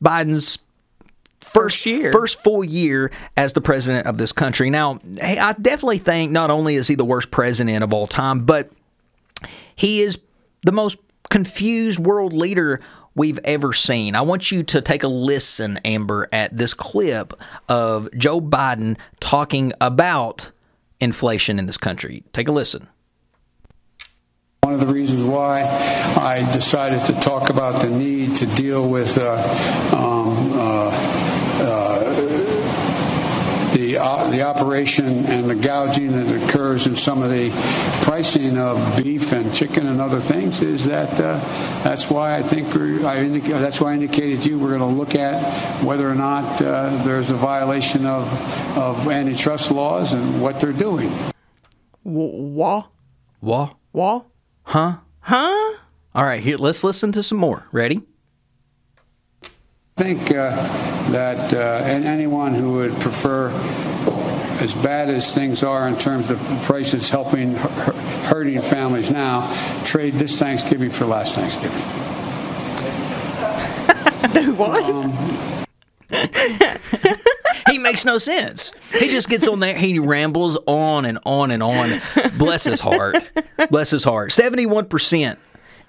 [0.02, 0.58] Biden's
[1.56, 2.12] First year.
[2.12, 4.70] first full year as the president of this country.
[4.70, 8.44] Now, hey, I definitely think not only is he the worst president of all time,
[8.44, 8.70] but
[9.74, 10.18] he is
[10.64, 10.98] the most
[11.30, 12.80] confused world leader
[13.14, 14.14] we've ever seen.
[14.14, 17.32] I want you to take a listen, Amber, at this clip
[17.68, 20.50] of Joe Biden talking about
[21.00, 22.22] inflation in this country.
[22.32, 22.88] Take a listen.
[24.62, 29.16] One of the reasons why I decided to talk about the need to deal with
[29.16, 29.36] uh,
[29.96, 30.90] um, uh,
[31.58, 32.14] uh,
[33.72, 37.50] the uh, the operation and the gouging that occurs in some of the
[38.02, 41.38] pricing of beef and chicken and other things is that uh,
[41.82, 42.68] that's why I think
[43.04, 45.42] I indic- that's why I indicated to you we're going to look at
[45.82, 48.32] whether or not uh, there's a violation of
[48.78, 51.10] of antitrust laws and what they're doing.
[52.04, 52.84] Wah.
[53.40, 53.74] What?
[53.92, 54.22] Wah.
[54.62, 54.98] Huh?
[55.18, 55.74] Huh?
[56.14, 57.66] All right, here, let's listen to some more.
[57.72, 58.02] Ready?
[59.42, 59.48] I
[60.02, 60.54] think uh,
[61.10, 63.50] that uh, and anyone who would prefer,
[64.60, 69.52] as bad as things are in terms of prices helping hurting families now,
[69.84, 71.80] trade this Thanksgiving for last Thanksgiving.
[74.56, 74.82] what?
[74.84, 75.12] Um,
[77.70, 78.72] he makes no sense.
[78.98, 79.76] He just gets on there.
[79.76, 82.00] He rambles on and on and on.
[82.36, 83.16] Bless his heart.
[83.70, 84.32] Bless his heart.
[84.32, 85.38] Seventy-one percent,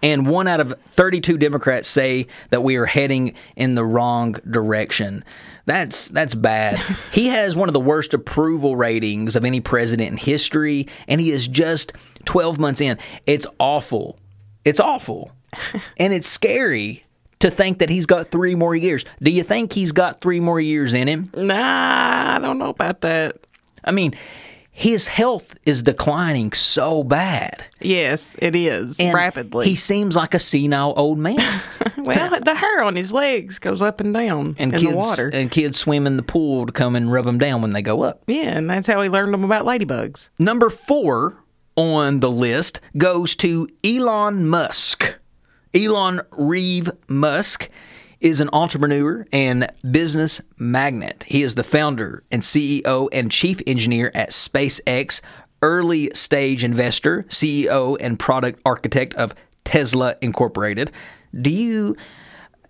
[0.04, 5.24] and one out of thirty-two Democrats say that we are heading in the wrong direction.
[5.68, 6.80] That's that's bad.
[7.12, 11.32] He has one of the worst approval ratings of any president in history, and he
[11.32, 11.94] is just
[12.26, 12.98] twelve months in.
[13.26, 14.18] It's awful.
[14.64, 15.32] It's awful,
[15.98, 17.04] and it's scary
[17.40, 19.04] to think that he's got three more years.
[19.22, 21.32] Do you think he's got three more years in him?
[21.36, 23.36] Nah, I don't know about that.
[23.84, 24.16] I mean,
[24.80, 27.66] his health is declining so bad.
[27.82, 29.66] Yes, it is And rapidly.
[29.68, 31.62] He seems like a senile old man.
[31.98, 35.32] well, the hair on his legs goes up and down And in kids the water.
[35.34, 38.04] and kids swim in the pool to come and rub them down when they go
[38.04, 38.22] up.
[38.28, 40.30] yeah, and that's how he learned them about ladybugs.
[40.38, 41.36] Number 4
[41.76, 45.16] on the list goes to Elon Musk.
[45.74, 47.70] Elon Reeve Musk
[48.20, 51.24] is an entrepreneur and business magnate.
[51.28, 55.22] He is the founder and CEO and chief engineer at SpaceX,
[55.62, 60.92] early stage investor, CEO and product architect of Tesla Incorporated.
[61.40, 61.96] Do you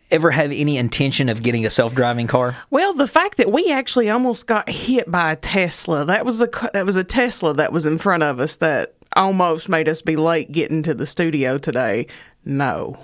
[0.09, 2.55] ever have any intention of getting a self-driving car?
[2.69, 6.49] Well, the fact that we actually almost got hit by a Tesla, that was a
[6.73, 10.15] that was a Tesla that was in front of us that almost made us be
[10.15, 12.07] late getting to the studio today.
[12.45, 12.97] No.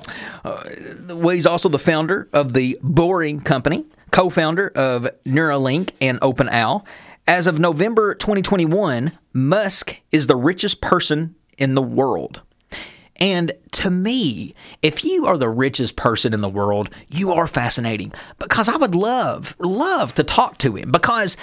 [0.44, 0.64] Uh,
[1.10, 6.84] well, he's also the founder of the Boring Company, co founder of Neuralink and OpenAI.
[7.28, 12.42] As of November 2021, Musk is the richest person in the world.
[13.18, 18.12] And to me, if you are the richest person in the world, you are fascinating
[18.40, 21.38] because I would love, love to talk to him because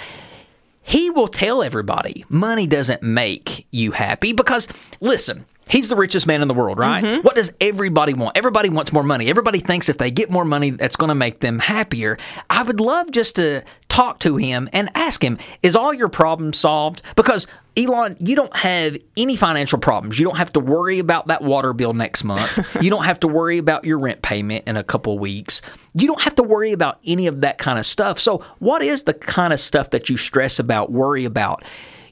[0.81, 4.33] he will tell everybody money doesn't make you happy.
[4.33, 4.67] Because
[4.99, 7.21] listen he's the richest man in the world right mm-hmm.
[7.21, 10.69] what does everybody want everybody wants more money everybody thinks if they get more money
[10.69, 12.17] that's going to make them happier
[12.49, 16.57] i would love just to talk to him and ask him is all your problems
[16.59, 20.19] solved because Elon, you don't have any financial problems.
[20.19, 22.51] You don't have to worry about that water bill next month.
[22.81, 25.61] you don't have to worry about your rent payment in a couple weeks.
[25.93, 28.19] You don't have to worry about any of that kind of stuff.
[28.19, 31.63] So, what is the kind of stuff that you stress about, worry about?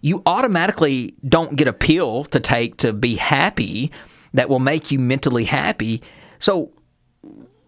[0.02, 3.92] You automatically don't get a pill to take to be happy
[4.34, 6.02] that will make you mentally happy.
[6.40, 6.72] So,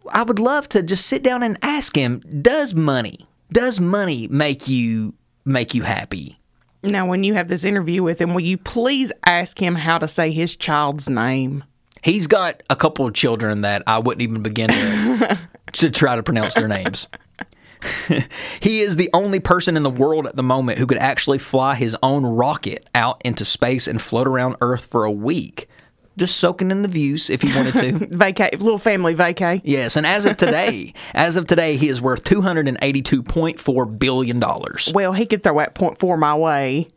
[0.10, 4.68] I would love to just sit down and ask him, does money, does money make
[4.68, 5.14] you
[5.46, 6.40] make you happy?
[6.84, 10.08] Now, when you have this interview with him, will you please ask him how to
[10.08, 11.64] say his child's name?
[12.04, 15.38] He's got a couple of children that I wouldn't even begin to,
[15.74, 17.08] to try to pronounce their names.
[18.60, 21.76] he is the only person in the world at the moment who could actually fly
[21.76, 25.68] his own rocket out into space and float around Earth for a week,
[26.18, 27.94] just soaking in the views if he wanted to.
[28.16, 29.62] Vacay, little family vacay.
[29.64, 33.24] yes, and as of today, as of today, he is worth two hundred and eighty-two
[33.24, 34.92] point four billion dollars.
[34.94, 36.88] Well, he could throw that point four my way.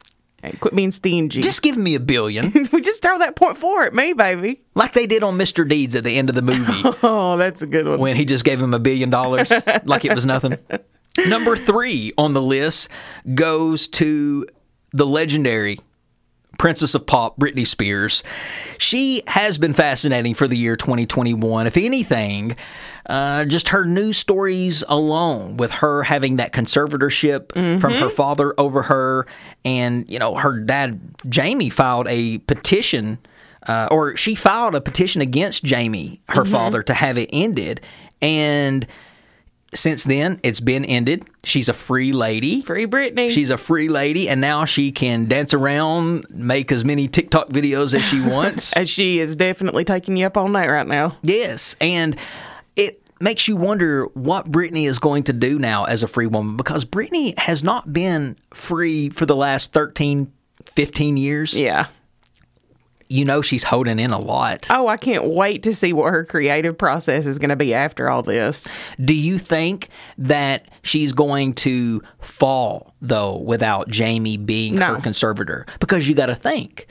[0.60, 1.40] Quit being stingy.
[1.40, 4.62] Just give me a billion, we just throw that point four at me, baby.
[4.74, 5.68] like they did on Mr.
[5.68, 6.82] Deeds at the end of the movie.
[7.02, 7.98] Oh, that's a good one.
[7.98, 9.52] when he just gave him a billion dollars
[9.84, 10.56] like it was nothing.
[11.26, 12.88] Number three on the list
[13.34, 14.46] goes to
[14.92, 15.78] the legendary
[16.58, 18.22] Princess of Pop, Britney Spears.
[18.78, 21.66] She has been fascinating for the year 2021.
[21.66, 22.56] If anything,
[23.06, 28.82] uh, just her news stories alone, with her having that conservatorship from her father over
[28.82, 29.26] her,
[29.64, 33.18] and you know her dad Jamie filed a petition,
[33.66, 37.80] uh, or she filed a petition against Jamie, her father, to have it ended,
[38.22, 38.86] and
[39.74, 41.26] since then it's been ended.
[41.44, 42.62] She's a free lady.
[42.62, 43.30] Free Britney.
[43.30, 47.92] She's a free lady, and now she can dance around, make as many TikTok videos
[47.94, 48.72] as she wants.
[48.76, 51.16] As she is definitely taking you up on that right now.
[51.22, 52.16] yes, and
[52.76, 56.56] it makes you wonder what Britney is going to do now as a free woman
[56.56, 60.30] because Britney has not been free for the last 13,
[60.66, 61.54] 15 years.
[61.54, 61.86] Yeah.
[63.08, 64.66] You know she's holding in a lot.
[64.70, 68.08] Oh, I can't wait to see what her creative process is going to be after
[68.10, 68.68] all this.
[69.04, 69.88] Do you think
[70.18, 74.94] that she's going to fall though without Jamie being No.
[74.94, 75.66] her conservator?
[75.80, 76.86] Because you got to think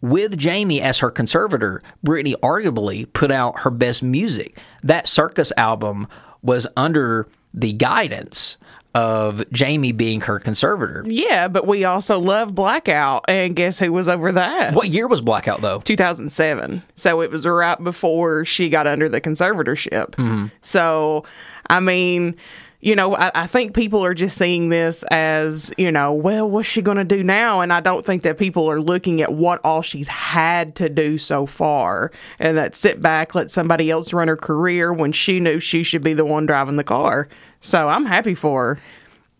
[0.00, 4.58] with Jamie as her conservator, Britney arguably put out her best music.
[4.82, 6.08] That circus album
[6.42, 8.56] was under the guidance
[8.94, 11.04] of Jamie being her conservator.
[11.06, 14.74] Yeah, but we also love Blackout, and guess who was over that?
[14.74, 15.80] What year was Blackout though?
[15.80, 16.82] 2007.
[16.96, 20.10] So it was right before she got under the conservatorship.
[20.12, 20.46] Mm-hmm.
[20.60, 21.24] So,
[21.70, 22.36] I mean,
[22.82, 26.68] you know, I, I think people are just seeing this as, you know, well, what's
[26.68, 27.60] she going to do now?
[27.60, 31.16] And I don't think that people are looking at what all she's had to do
[31.16, 32.10] so far
[32.40, 36.02] and that sit back, let somebody else run her career when she knew she should
[36.02, 37.28] be the one driving the car.
[37.60, 38.80] So I'm happy for her.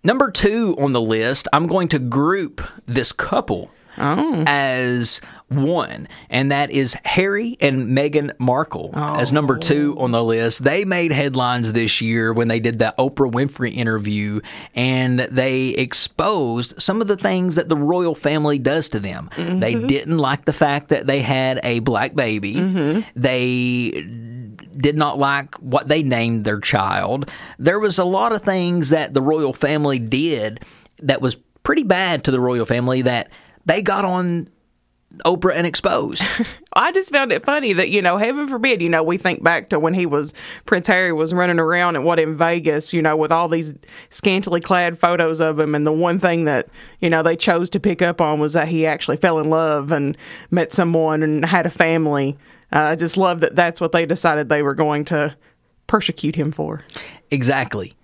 [0.05, 4.45] Number two on the list, I'm going to group this couple oh.
[4.47, 5.21] as
[5.57, 10.05] one, and that is Harry and Meghan Markle as number two oh.
[10.05, 10.65] on the list.
[10.65, 14.41] They made headlines this year when they did that Oprah Winfrey interview,
[14.75, 19.31] and they exposed some of the things that the royal family does to them.
[19.37, 19.87] They mm-hmm.
[19.87, 22.55] didn't like the fact that they had a black baby.
[22.55, 23.01] Mm-hmm.
[23.21, 23.91] They
[24.77, 27.31] did not like what they named their child.
[27.59, 30.65] There was a lot of things that the royal family did
[31.03, 33.31] that was pretty bad to the royal family that
[33.65, 34.49] they got on
[35.25, 36.23] Oprah and exposed.
[36.75, 39.69] I just found it funny that, you know, heaven forbid, you know, we think back
[39.71, 40.33] to when he was,
[40.67, 43.75] Prince Harry was running around and what in Vegas, you know, with all these
[44.11, 45.75] scantily clad photos of him.
[45.75, 46.69] And the one thing that,
[47.01, 49.93] you know, they chose to pick up on was that he actually fell in love
[49.93, 50.17] and
[50.51, 52.37] met someone and had a family.
[52.73, 55.37] Uh, I just love that that's what they decided they were going to
[55.87, 56.85] persecute him for.
[57.31, 57.95] Exactly.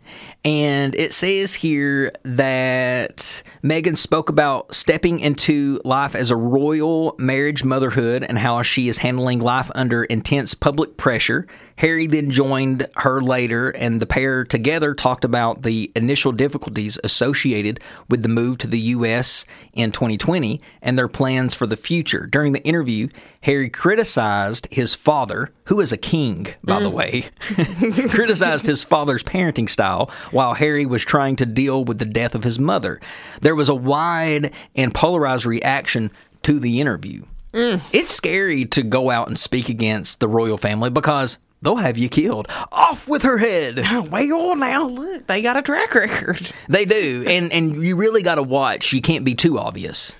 [0.45, 7.65] And it says here that Meghan spoke about stepping into life as a royal marriage
[7.65, 11.47] motherhood and how she is handling life under intense public pressure.
[11.77, 17.79] Harry then joined her later, and the pair together talked about the initial difficulties associated
[18.09, 19.45] with the move to the U.S.
[19.73, 22.27] in 2020 and their plans for the future.
[22.27, 23.09] During the interview,
[23.43, 26.95] Harry criticized his father, who is a king, by the mm.
[26.95, 27.25] way,
[28.09, 32.45] criticized his father's parenting style while Harry was trying to deal with the death of
[32.45, 33.01] his mother.
[33.41, 36.11] There was a wide and polarized reaction
[36.43, 37.25] to the interview.
[37.53, 37.83] Mm.
[37.93, 42.09] It's scary to go out and speak against the royal family because they'll have you
[42.09, 42.49] killed.
[42.71, 43.79] Off with her head.
[44.11, 46.53] Well, now look, they got a track record.
[46.69, 48.93] They do, and and you really got to watch.
[48.93, 50.13] You can't be too obvious.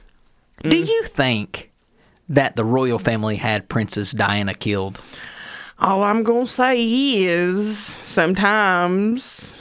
[0.63, 0.87] Do mm.
[0.87, 1.71] you think
[2.29, 5.01] that the royal family had Princess Diana killed?
[5.79, 9.58] All I'm going to say is sometimes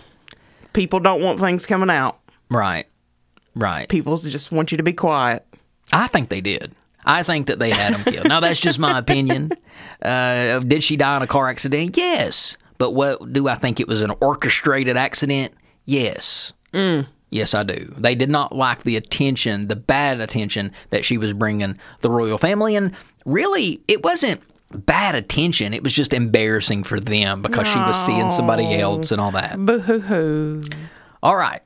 [0.78, 2.20] people don't want things coming out.
[2.52, 2.86] Right,
[3.56, 3.90] right.
[3.90, 5.44] People just want you to be quiet.
[5.92, 6.76] I think they did.
[7.04, 8.28] I think that they had him killed.
[8.28, 9.52] Now that's just my opinion.
[10.02, 11.98] Uh, did she die in a car accident?
[11.98, 12.58] Yes.
[12.78, 15.56] But what do I think it was an orchestrated accident?
[15.86, 16.54] Yes.
[17.32, 17.92] Yes, I do.
[17.98, 22.38] They did not like the attention, the bad attention that she was bringing the royal
[22.38, 22.92] family, and
[23.26, 24.42] really, it wasn't
[24.74, 25.74] bad attention.
[25.74, 29.58] It was just embarrassing for them because she was seeing somebody else and all that.
[29.58, 30.64] Boo hoo hoo.
[31.24, 31.62] All right,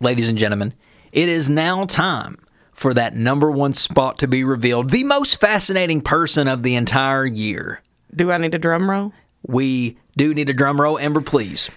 [0.00, 0.74] ladies and gentlemen,
[1.12, 2.38] it is now time
[2.72, 4.90] for that number one spot to be revealed.
[4.90, 7.82] The most fascinating person of the entire year.
[8.14, 9.12] Do I need a drum roll?
[9.46, 11.68] We do need a drum roll, Amber, please.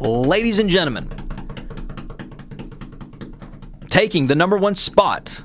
[0.00, 1.08] Ladies and gentlemen,
[3.88, 5.42] taking the number one spot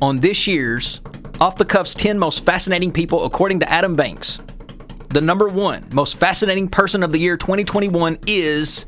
[0.00, 1.00] on this year's
[1.40, 4.40] Off the Cuffs 10 Most Fascinating People, according to Adam Banks,
[5.10, 8.86] the number one most fascinating person of the year 2021 is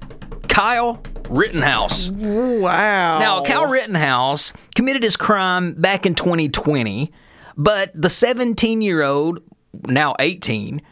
[0.48, 2.10] Kyle Rittenhouse.
[2.10, 3.20] Wow.
[3.20, 7.12] Now, Kyle Rittenhouse committed his crime back in 2020,
[7.56, 9.40] but the 17 year old,
[9.86, 10.82] now 18,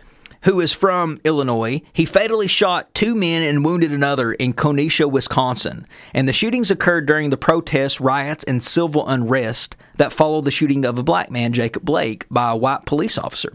[0.43, 5.87] who is from Illinois, he fatally shot two men and wounded another in Kenosha, Wisconsin.
[6.15, 10.85] And the shootings occurred during the protests, riots, and civil unrest that followed the shooting
[10.85, 13.53] of a black man, Jacob Blake, by a white police officer.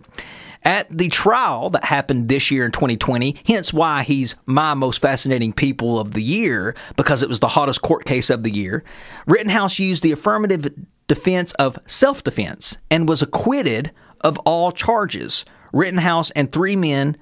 [0.65, 5.51] At the trial that happened this year in 2020, hence why he's my most fascinating
[5.51, 8.83] people of the year, because it was the hottest court case of the year,
[9.27, 10.73] Rittenhouse used the affirmative
[11.07, 15.43] defense of self defense and was acquitted of all charges.
[15.73, 17.17] Rittenhouse and three men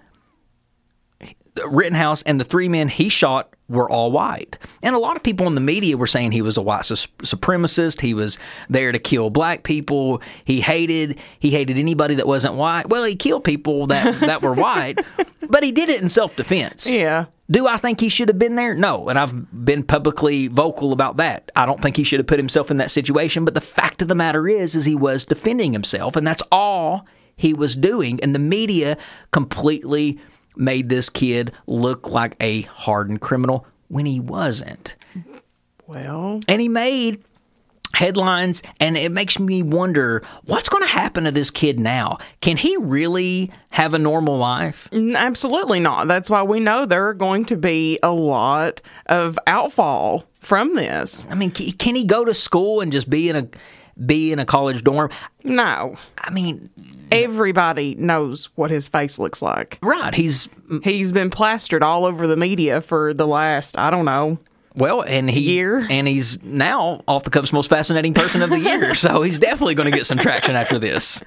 [1.66, 4.58] Rittenhouse and the three men he shot were all white.
[4.82, 6.96] And a lot of people in the media were saying he was a white su-
[7.24, 8.02] supremacist.
[8.02, 8.38] He was
[8.70, 10.22] there to kill black people.
[10.46, 12.90] He hated he hated anybody that wasn't white.
[12.90, 15.00] Well, he killed people that that were white,
[15.50, 16.90] but he did it in self-defense.
[16.90, 17.26] Yeah.
[17.50, 18.74] Do I think he should have been there?
[18.74, 21.52] No, and I've been publicly vocal about that.
[21.54, 24.08] I don't think he should have put himself in that situation, but the fact of
[24.08, 27.06] the matter is is he was defending himself and that's all
[27.36, 28.98] he was doing and the media
[29.32, 30.20] completely
[30.56, 34.96] made this kid look like a hardened criminal when he wasn't.
[35.88, 37.24] Well, And he made
[37.94, 42.18] headlines, and it makes me wonder what's going to happen to this kid now.
[42.40, 44.88] Can he really have a normal life?
[44.94, 46.08] Absolutely not.
[46.08, 51.28] That's why we know there are going to be a lot of outfall from this.
[51.30, 53.48] I mean, can he go to school and just be in a
[54.06, 55.12] be in a college dorm?
[55.44, 55.98] No.
[56.18, 56.70] I mean,
[57.12, 59.78] Everybody knows what his face looks like.
[59.82, 60.14] right?
[60.14, 60.48] He's
[60.84, 64.38] He's been plastered all over the media for the last, I don't know.
[64.74, 65.86] Well, and he Year.
[65.90, 68.96] and he's now off the cuff's most fascinating person of the year.
[68.96, 71.22] so he's definitely going to get some traction after this.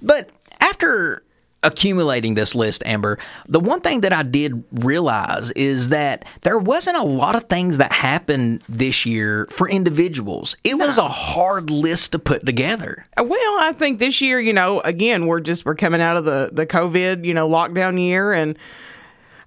[0.00, 1.24] But after
[1.62, 6.96] accumulating this list, Amber, the one thing that I did realize is that there wasn't
[6.96, 10.56] a lot of things that happened this year for individuals.
[10.64, 13.06] It was a hard list to put together.
[13.16, 16.24] Uh, well, I think this year, you know, again, we're just we're coming out of
[16.24, 18.56] the the COVID, you know, lockdown year and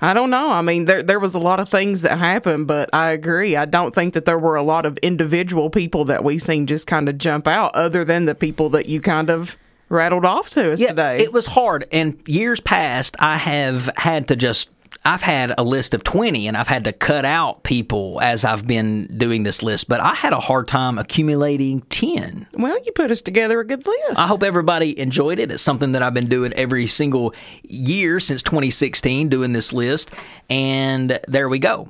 [0.04, 0.52] I don't know.
[0.52, 3.56] I mean, there there was a lot of things that happened, but I agree.
[3.56, 6.88] I don't think that there were a lot of individual people that we seen just
[6.88, 9.58] kind of jump out other than the people that you kind of
[9.92, 11.18] rattled off to us today.
[11.18, 11.86] It was hard.
[11.92, 14.70] And years past, I have had to just.
[15.04, 18.68] I've had a list of 20 and I've had to cut out people as I've
[18.68, 22.46] been doing this list, but I had a hard time accumulating 10.
[22.54, 24.20] well, you put us together a good list.
[24.20, 25.50] I hope everybody enjoyed it.
[25.50, 27.34] It's something that I've been doing every single
[27.64, 30.12] year since 2016, doing this list.
[30.52, 31.90] And there we go.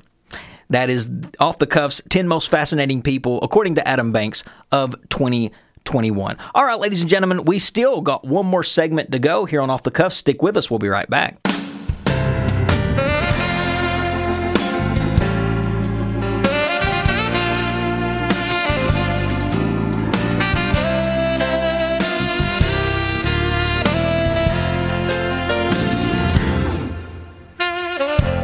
[0.69, 4.95] That is off the cuffs 10 most fascinating people, according to Adam Banks, of
[5.85, 6.37] 2021.
[6.55, 9.69] All right, ladies and gentlemen, we still got one more segment to go here on
[9.69, 10.17] Off the Cuffs.
[10.17, 10.69] Stick with us.
[10.69, 11.37] We'll be right back.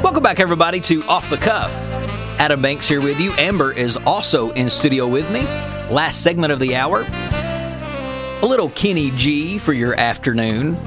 [0.04, 1.70] Welcome back, everybody, to Off the Cuff.
[2.40, 3.32] Adam Banks here with you.
[3.34, 5.77] Amber is also in studio with me.
[5.90, 7.06] Last segment of the hour.
[8.42, 10.78] A little Kenny G for your afternoon.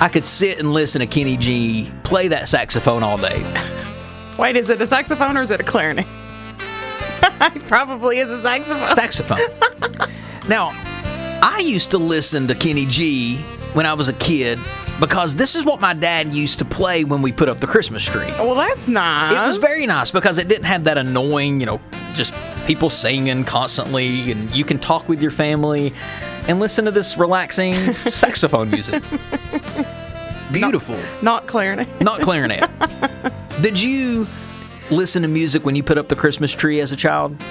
[0.00, 3.42] I could sit and listen to Kenny G play that saxophone all day.
[4.38, 6.06] Wait, is it a saxophone or is it a clarinet?
[7.22, 8.94] it probably is a saxophone.
[8.94, 9.40] Saxophone.
[10.48, 10.68] now,
[11.42, 13.38] I used to listen to Kenny G
[13.72, 14.58] when I was a kid
[15.00, 18.04] because this is what my dad used to play when we put up the Christmas
[18.04, 18.26] tree.
[18.38, 19.34] well, that's nice.
[19.36, 21.80] It was very nice because it didn't have that annoying, you know,
[22.14, 22.34] just
[22.68, 25.90] people singing constantly, and you can talk with your family
[26.48, 29.02] and listen to this relaxing saxophone music.
[30.52, 31.88] Beautiful, not clarinet.
[32.02, 32.68] not clarinet.
[33.62, 34.26] Did you
[34.90, 37.42] listen to music when you put up the Christmas tree as a child?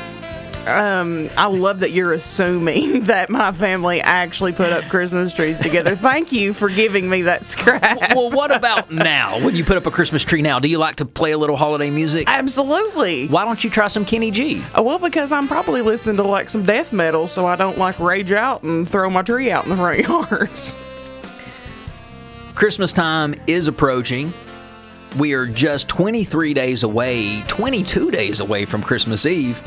[0.68, 5.96] Um, I love that you're assuming that my family actually put up Christmas trees together.
[5.96, 8.14] Thank you for giving me that scratch.
[8.16, 9.44] Well, what about now?
[9.44, 11.56] When you put up a Christmas tree now, do you like to play a little
[11.58, 12.28] holiday music?
[12.30, 13.28] Absolutely.
[13.28, 14.64] Why don't you try some Kenny G?
[14.78, 18.00] Uh, Well, because I'm probably listening to like some death metal, so I don't like
[18.00, 20.50] rage out and throw my tree out in the front yard.
[22.56, 24.34] Christmas time is approaching.
[25.18, 29.60] We are just 23 days away, 22 days away from Christmas Eve.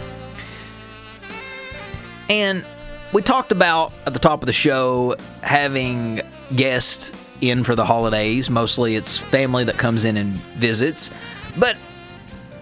[2.30, 2.64] And
[3.12, 6.20] we talked about at the top of the show having
[6.54, 7.10] guests
[7.40, 8.48] in for the holidays.
[8.48, 11.10] Mostly it's family that comes in and visits.
[11.58, 11.76] But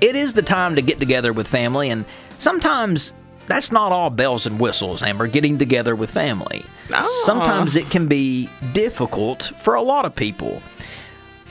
[0.01, 2.05] it is the time to get together with family, and
[2.39, 3.13] sometimes
[3.47, 6.65] that's not all bells and whistles, Amber, getting together with family.
[6.93, 7.23] Oh.
[7.27, 10.63] Sometimes it can be difficult for a lot of people.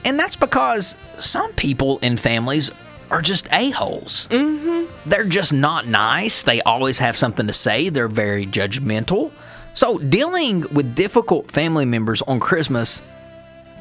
[0.06, 2.72] And that's because some people in families
[3.10, 4.28] are just a-holes.
[4.30, 5.10] Mm-hmm.
[5.10, 6.44] They're just not nice.
[6.44, 7.90] They always have something to say.
[7.90, 9.32] They're very judgmental.
[9.74, 13.02] So dealing with difficult family members on Christmas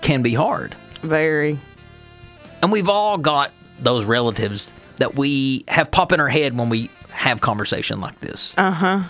[0.02, 0.74] can be hard.
[1.02, 1.58] Very.
[2.62, 6.90] And we've all got those relatives that we have pop in our head when we
[7.10, 8.54] have conversation like this.
[8.56, 9.02] Uh huh.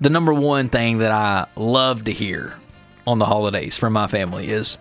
[0.00, 2.54] The number one thing that I love to hear
[3.06, 4.78] on the holidays from my family is,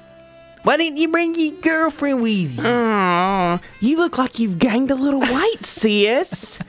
[0.63, 4.95] "Why didn't you bring your girlfriend with you?" Oh, you look like you've gained a
[4.95, 6.59] little weight, sis.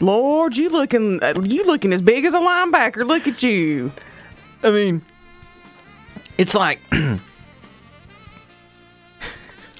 [0.00, 3.06] Lord, you looking uh, you looking as big as a linebacker.
[3.06, 3.92] Look at you.
[4.62, 5.02] I mean,
[6.38, 7.18] it's like, I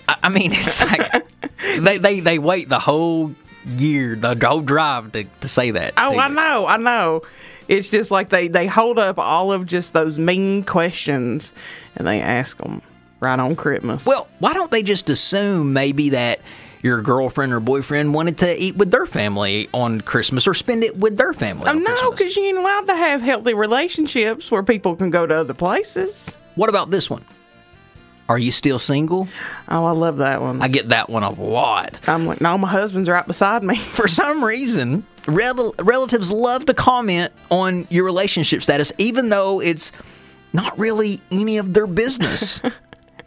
[0.09, 1.27] I mean, it's like
[1.81, 3.35] they, they, they wait the whole
[3.67, 5.95] year, the whole drive to, to say that.
[5.97, 6.35] Oh, to I you.
[6.35, 7.23] know, I know.
[7.69, 11.53] It's just like they they hold up all of just those mean questions,
[11.97, 12.83] and they ask them
[13.21, 14.07] right on Christmas.
[14.07, 16.41] Well, why don't they just assume maybe that
[16.83, 20.97] your girlfriend or boyfriend wanted to eat with their family on Christmas or spend it
[20.97, 21.69] with their family?
[21.69, 25.35] Oh, no, because you ain't allowed to have healthy relationships where people can go to
[25.35, 26.37] other places.
[26.55, 27.25] What about this one?
[28.31, 29.27] Are you still single?
[29.69, 30.63] Oh, I love that one.
[30.63, 31.99] I get that one a lot.
[32.07, 33.77] I'm like, no, my husband's right beside me.
[33.77, 39.91] For some reason, Rel- relatives love to comment on your relationship status, even though it's
[40.53, 42.61] not really any of their business.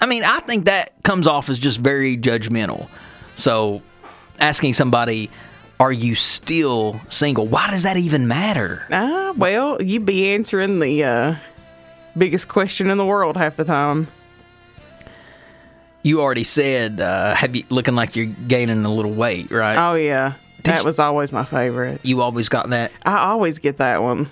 [0.04, 2.90] I mean, I think that comes off as just very judgmental.
[3.38, 3.82] So,
[4.38, 5.30] asking somebody,
[5.80, 8.86] "Are you still single?" Why does that even matter?
[8.92, 11.36] Ah, well, you'd be answering the uh,
[12.18, 14.08] biggest question in the world half the time.
[16.02, 19.78] You already said, uh, "Have you looking like you're gaining a little weight?" Right?
[19.78, 20.34] Oh yeah,
[20.66, 22.02] that you- was always my favorite.
[22.04, 22.92] you always got that.
[23.06, 24.30] I always get that one.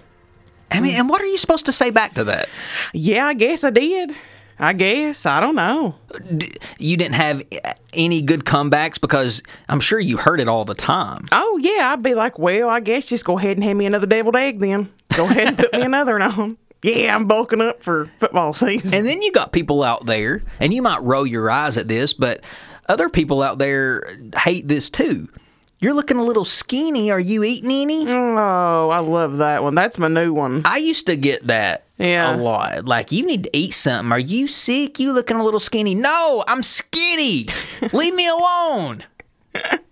[0.69, 2.49] I mean, and what are you supposed to say back to that?
[2.93, 4.13] Yeah, I guess I did.
[4.59, 5.95] I guess I don't know.
[6.37, 10.65] D- You didn't have uh, any good comebacks because I'm sure you heard it all
[10.65, 11.25] the time.
[11.31, 14.07] Oh yeah, I'd be like, well, I guess just go ahead and hand me another
[14.07, 14.91] deviled egg then.
[15.15, 16.57] Go ahead and put me another one on.
[16.83, 18.91] Yeah, I'm bulking up for football season.
[18.91, 22.11] And then you got people out there, and you might roll your eyes at this,
[22.11, 22.43] but
[22.89, 25.29] other people out there hate this too.
[25.77, 27.11] You're looking a little skinny.
[27.11, 28.07] Are you eating any?
[28.09, 29.75] oh, I love that one.
[29.75, 30.63] That's my new one.
[30.65, 32.35] I used to get that Yeah.
[32.35, 32.85] a lot.
[32.85, 34.11] Like, you need to eat something.
[34.11, 34.99] Are you sick?
[34.99, 35.95] You looking a little skinny?
[35.95, 37.47] No, I'm skinny.
[37.93, 39.03] Leave me alone.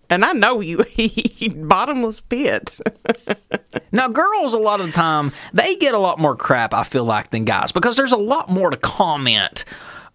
[0.09, 2.75] And I know you eat bottomless pit.
[3.91, 7.05] Now, girls, a lot of the time, they get a lot more crap, I feel
[7.05, 9.65] like, than guys because there's a lot more to comment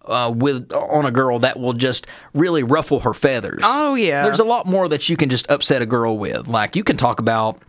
[0.05, 3.59] uh, with on a girl that will just really ruffle her feathers.
[3.63, 4.23] Oh, yeah.
[4.23, 6.47] There's a lot more that you can just upset a girl with.
[6.47, 7.61] Like, you can talk about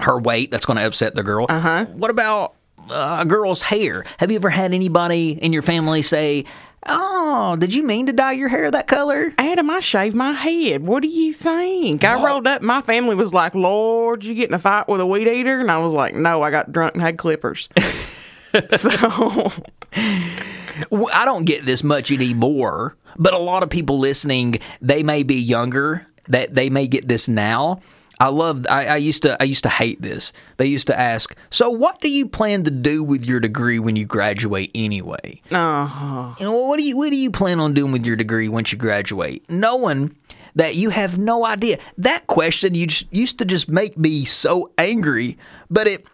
[0.00, 1.46] her weight, that's going to upset the girl.
[1.48, 1.86] Uh-huh.
[1.86, 2.54] What about uh,
[2.90, 4.04] a girl's hair?
[4.18, 6.44] Have you ever had anybody in your family say,
[6.86, 9.32] Oh, did you mean to dye your hair that color?
[9.36, 10.86] Adam, I shaved my head.
[10.86, 12.04] What do you think?
[12.04, 12.62] I rolled up.
[12.62, 15.60] My family was like, Lord, you get in a fight with a weed eater?
[15.60, 17.68] And I was like, no, I got drunk and had clippers.
[18.76, 19.52] so,
[19.92, 25.34] I don't get this much anymore, but a lot of people listening, they may be
[25.34, 27.80] younger, that they may get this now.
[28.20, 28.66] I love.
[28.68, 29.40] I, I used to.
[29.40, 30.32] I used to hate this.
[30.56, 33.96] They used to ask, "So, what do you plan to do with your degree when
[33.96, 37.92] you graduate anyway?" uh, You know, what do you what do you plan on doing
[37.92, 39.48] with your degree once you graduate?
[39.48, 40.16] Knowing
[40.54, 41.78] that you have no idea.
[41.96, 45.38] That question you just, used to just make me so angry,
[45.70, 46.04] but it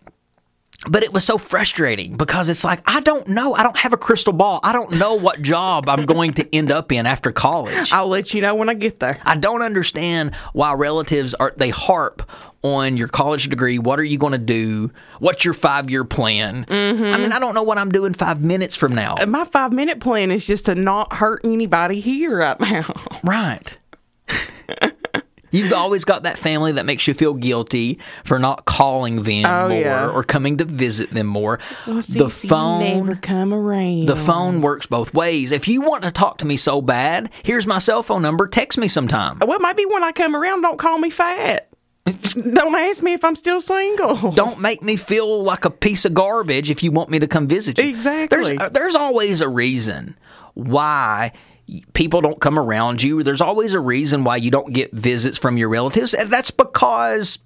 [0.89, 3.55] but it was so frustrating because it's like I don't know.
[3.55, 4.61] I don't have a crystal ball.
[4.63, 7.93] I don't know what job I'm going to end up in after college.
[7.93, 9.19] I'll let you know when I get there.
[9.25, 12.29] I don't understand why relatives are they harp
[12.63, 13.79] on your college degree.
[13.79, 14.91] What are you going to do?
[15.19, 16.65] What's your five year plan?
[16.65, 17.15] Mm-hmm.
[17.15, 19.17] I mean, I don't know what I'm doing five minutes from now.
[19.27, 23.21] My five minute plan is just to not hurt anybody here right now.
[23.23, 23.79] Right.
[25.55, 29.69] You've always got that family that makes you feel guilty for not calling them Oh,
[29.69, 30.09] more yeah.
[30.11, 31.59] or coming to visit them more.
[31.87, 34.07] the Cece, you phone never come around.
[34.07, 35.53] the phone works both ways.
[35.53, 38.47] If you want to talk to me so bad, here's my cell phone number.
[38.49, 39.39] Text me sometime.
[39.47, 41.69] Well, maybe when I come around, don't call me fat.
[42.05, 44.33] don't ask me if I'm still single.
[44.33, 47.47] Don't make me feel like a piece of garbage if you want me to come
[47.47, 47.89] visit you.
[47.89, 48.57] Exactly.
[48.57, 50.15] There's, uh, there's always a reason
[50.53, 51.33] why
[51.95, 53.23] people don't come around you.
[53.23, 56.15] There's always a reason why you don't get visits from your relatives.
[56.15, 57.39] And that's because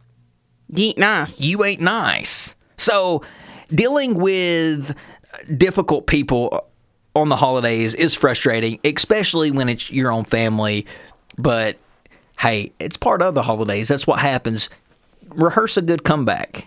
[0.69, 1.41] You ain't nice.
[1.41, 2.55] you ain't nice.
[2.77, 3.23] So
[3.69, 4.95] dealing with
[5.57, 6.65] difficult people
[7.15, 10.87] on the holidays is frustrating, especially when it's your own family.
[11.37, 11.79] But
[12.39, 13.89] hey, it's part of the holidays.
[13.89, 14.69] That's what happens.
[15.31, 16.67] Rehearse a good comeback.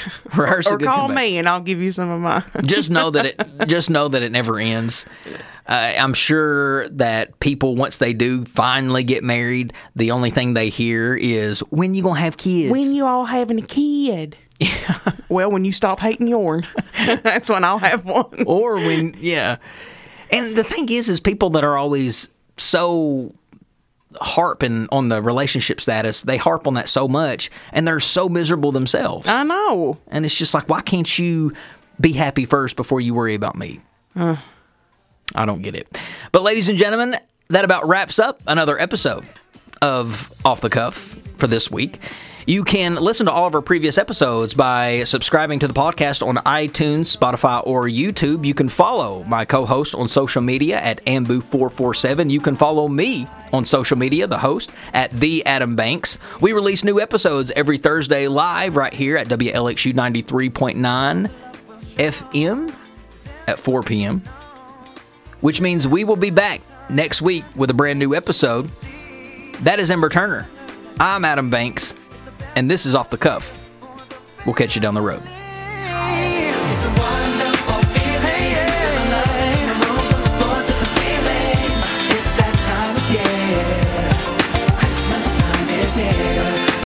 [0.38, 2.44] Or call me and I'll give you some of mine.
[2.62, 3.40] Just know that it.
[3.68, 5.06] Just know that it never ends.
[5.68, 10.68] Uh, I'm sure that people, once they do finally get married, the only thing they
[10.70, 14.36] hear is, "When you gonna have kids?" when you all having a kid?
[14.58, 14.98] Yeah.
[15.28, 16.66] well, when you stop hating yourn,
[17.22, 18.44] that's when I'll have one.
[18.46, 19.56] or when yeah
[20.32, 23.32] and the thing is is people that are always so
[24.20, 26.22] harping on the relationship status.
[26.22, 29.26] They harp on that so much and they're so miserable themselves.
[29.26, 29.98] I know.
[30.08, 31.52] and it's just like why can't you
[32.00, 33.80] be happy first before you worry about me?
[34.16, 35.98] I don't get it.
[36.32, 37.16] But ladies and gentlemen
[37.48, 39.24] that about wraps up another episode
[39.80, 40.96] of off the cuff
[41.38, 41.98] for this week
[42.46, 46.36] you can listen to all of our previous episodes by subscribing to the podcast on
[46.38, 48.44] iTunes, Spotify, or YouTube.
[48.44, 52.30] You can follow my co host on social media at Ambu447.
[52.30, 56.18] You can follow me on social media, the host, at The Adam Banks.
[56.40, 61.30] We release new episodes every Thursday live right here at WLXU 93.9
[61.96, 62.74] FM
[63.46, 64.22] at 4 p.m.,
[65.40, 68.70] which means we will be back next week with a brand new episode.
[69.60, 70.48] That is Amber Turner.
[70.98, 71.94] I'm Adam Banks,
[72.56, 73.60] and this is Off the Cuff.
[74.44, 75.22] We'll catch you down the road.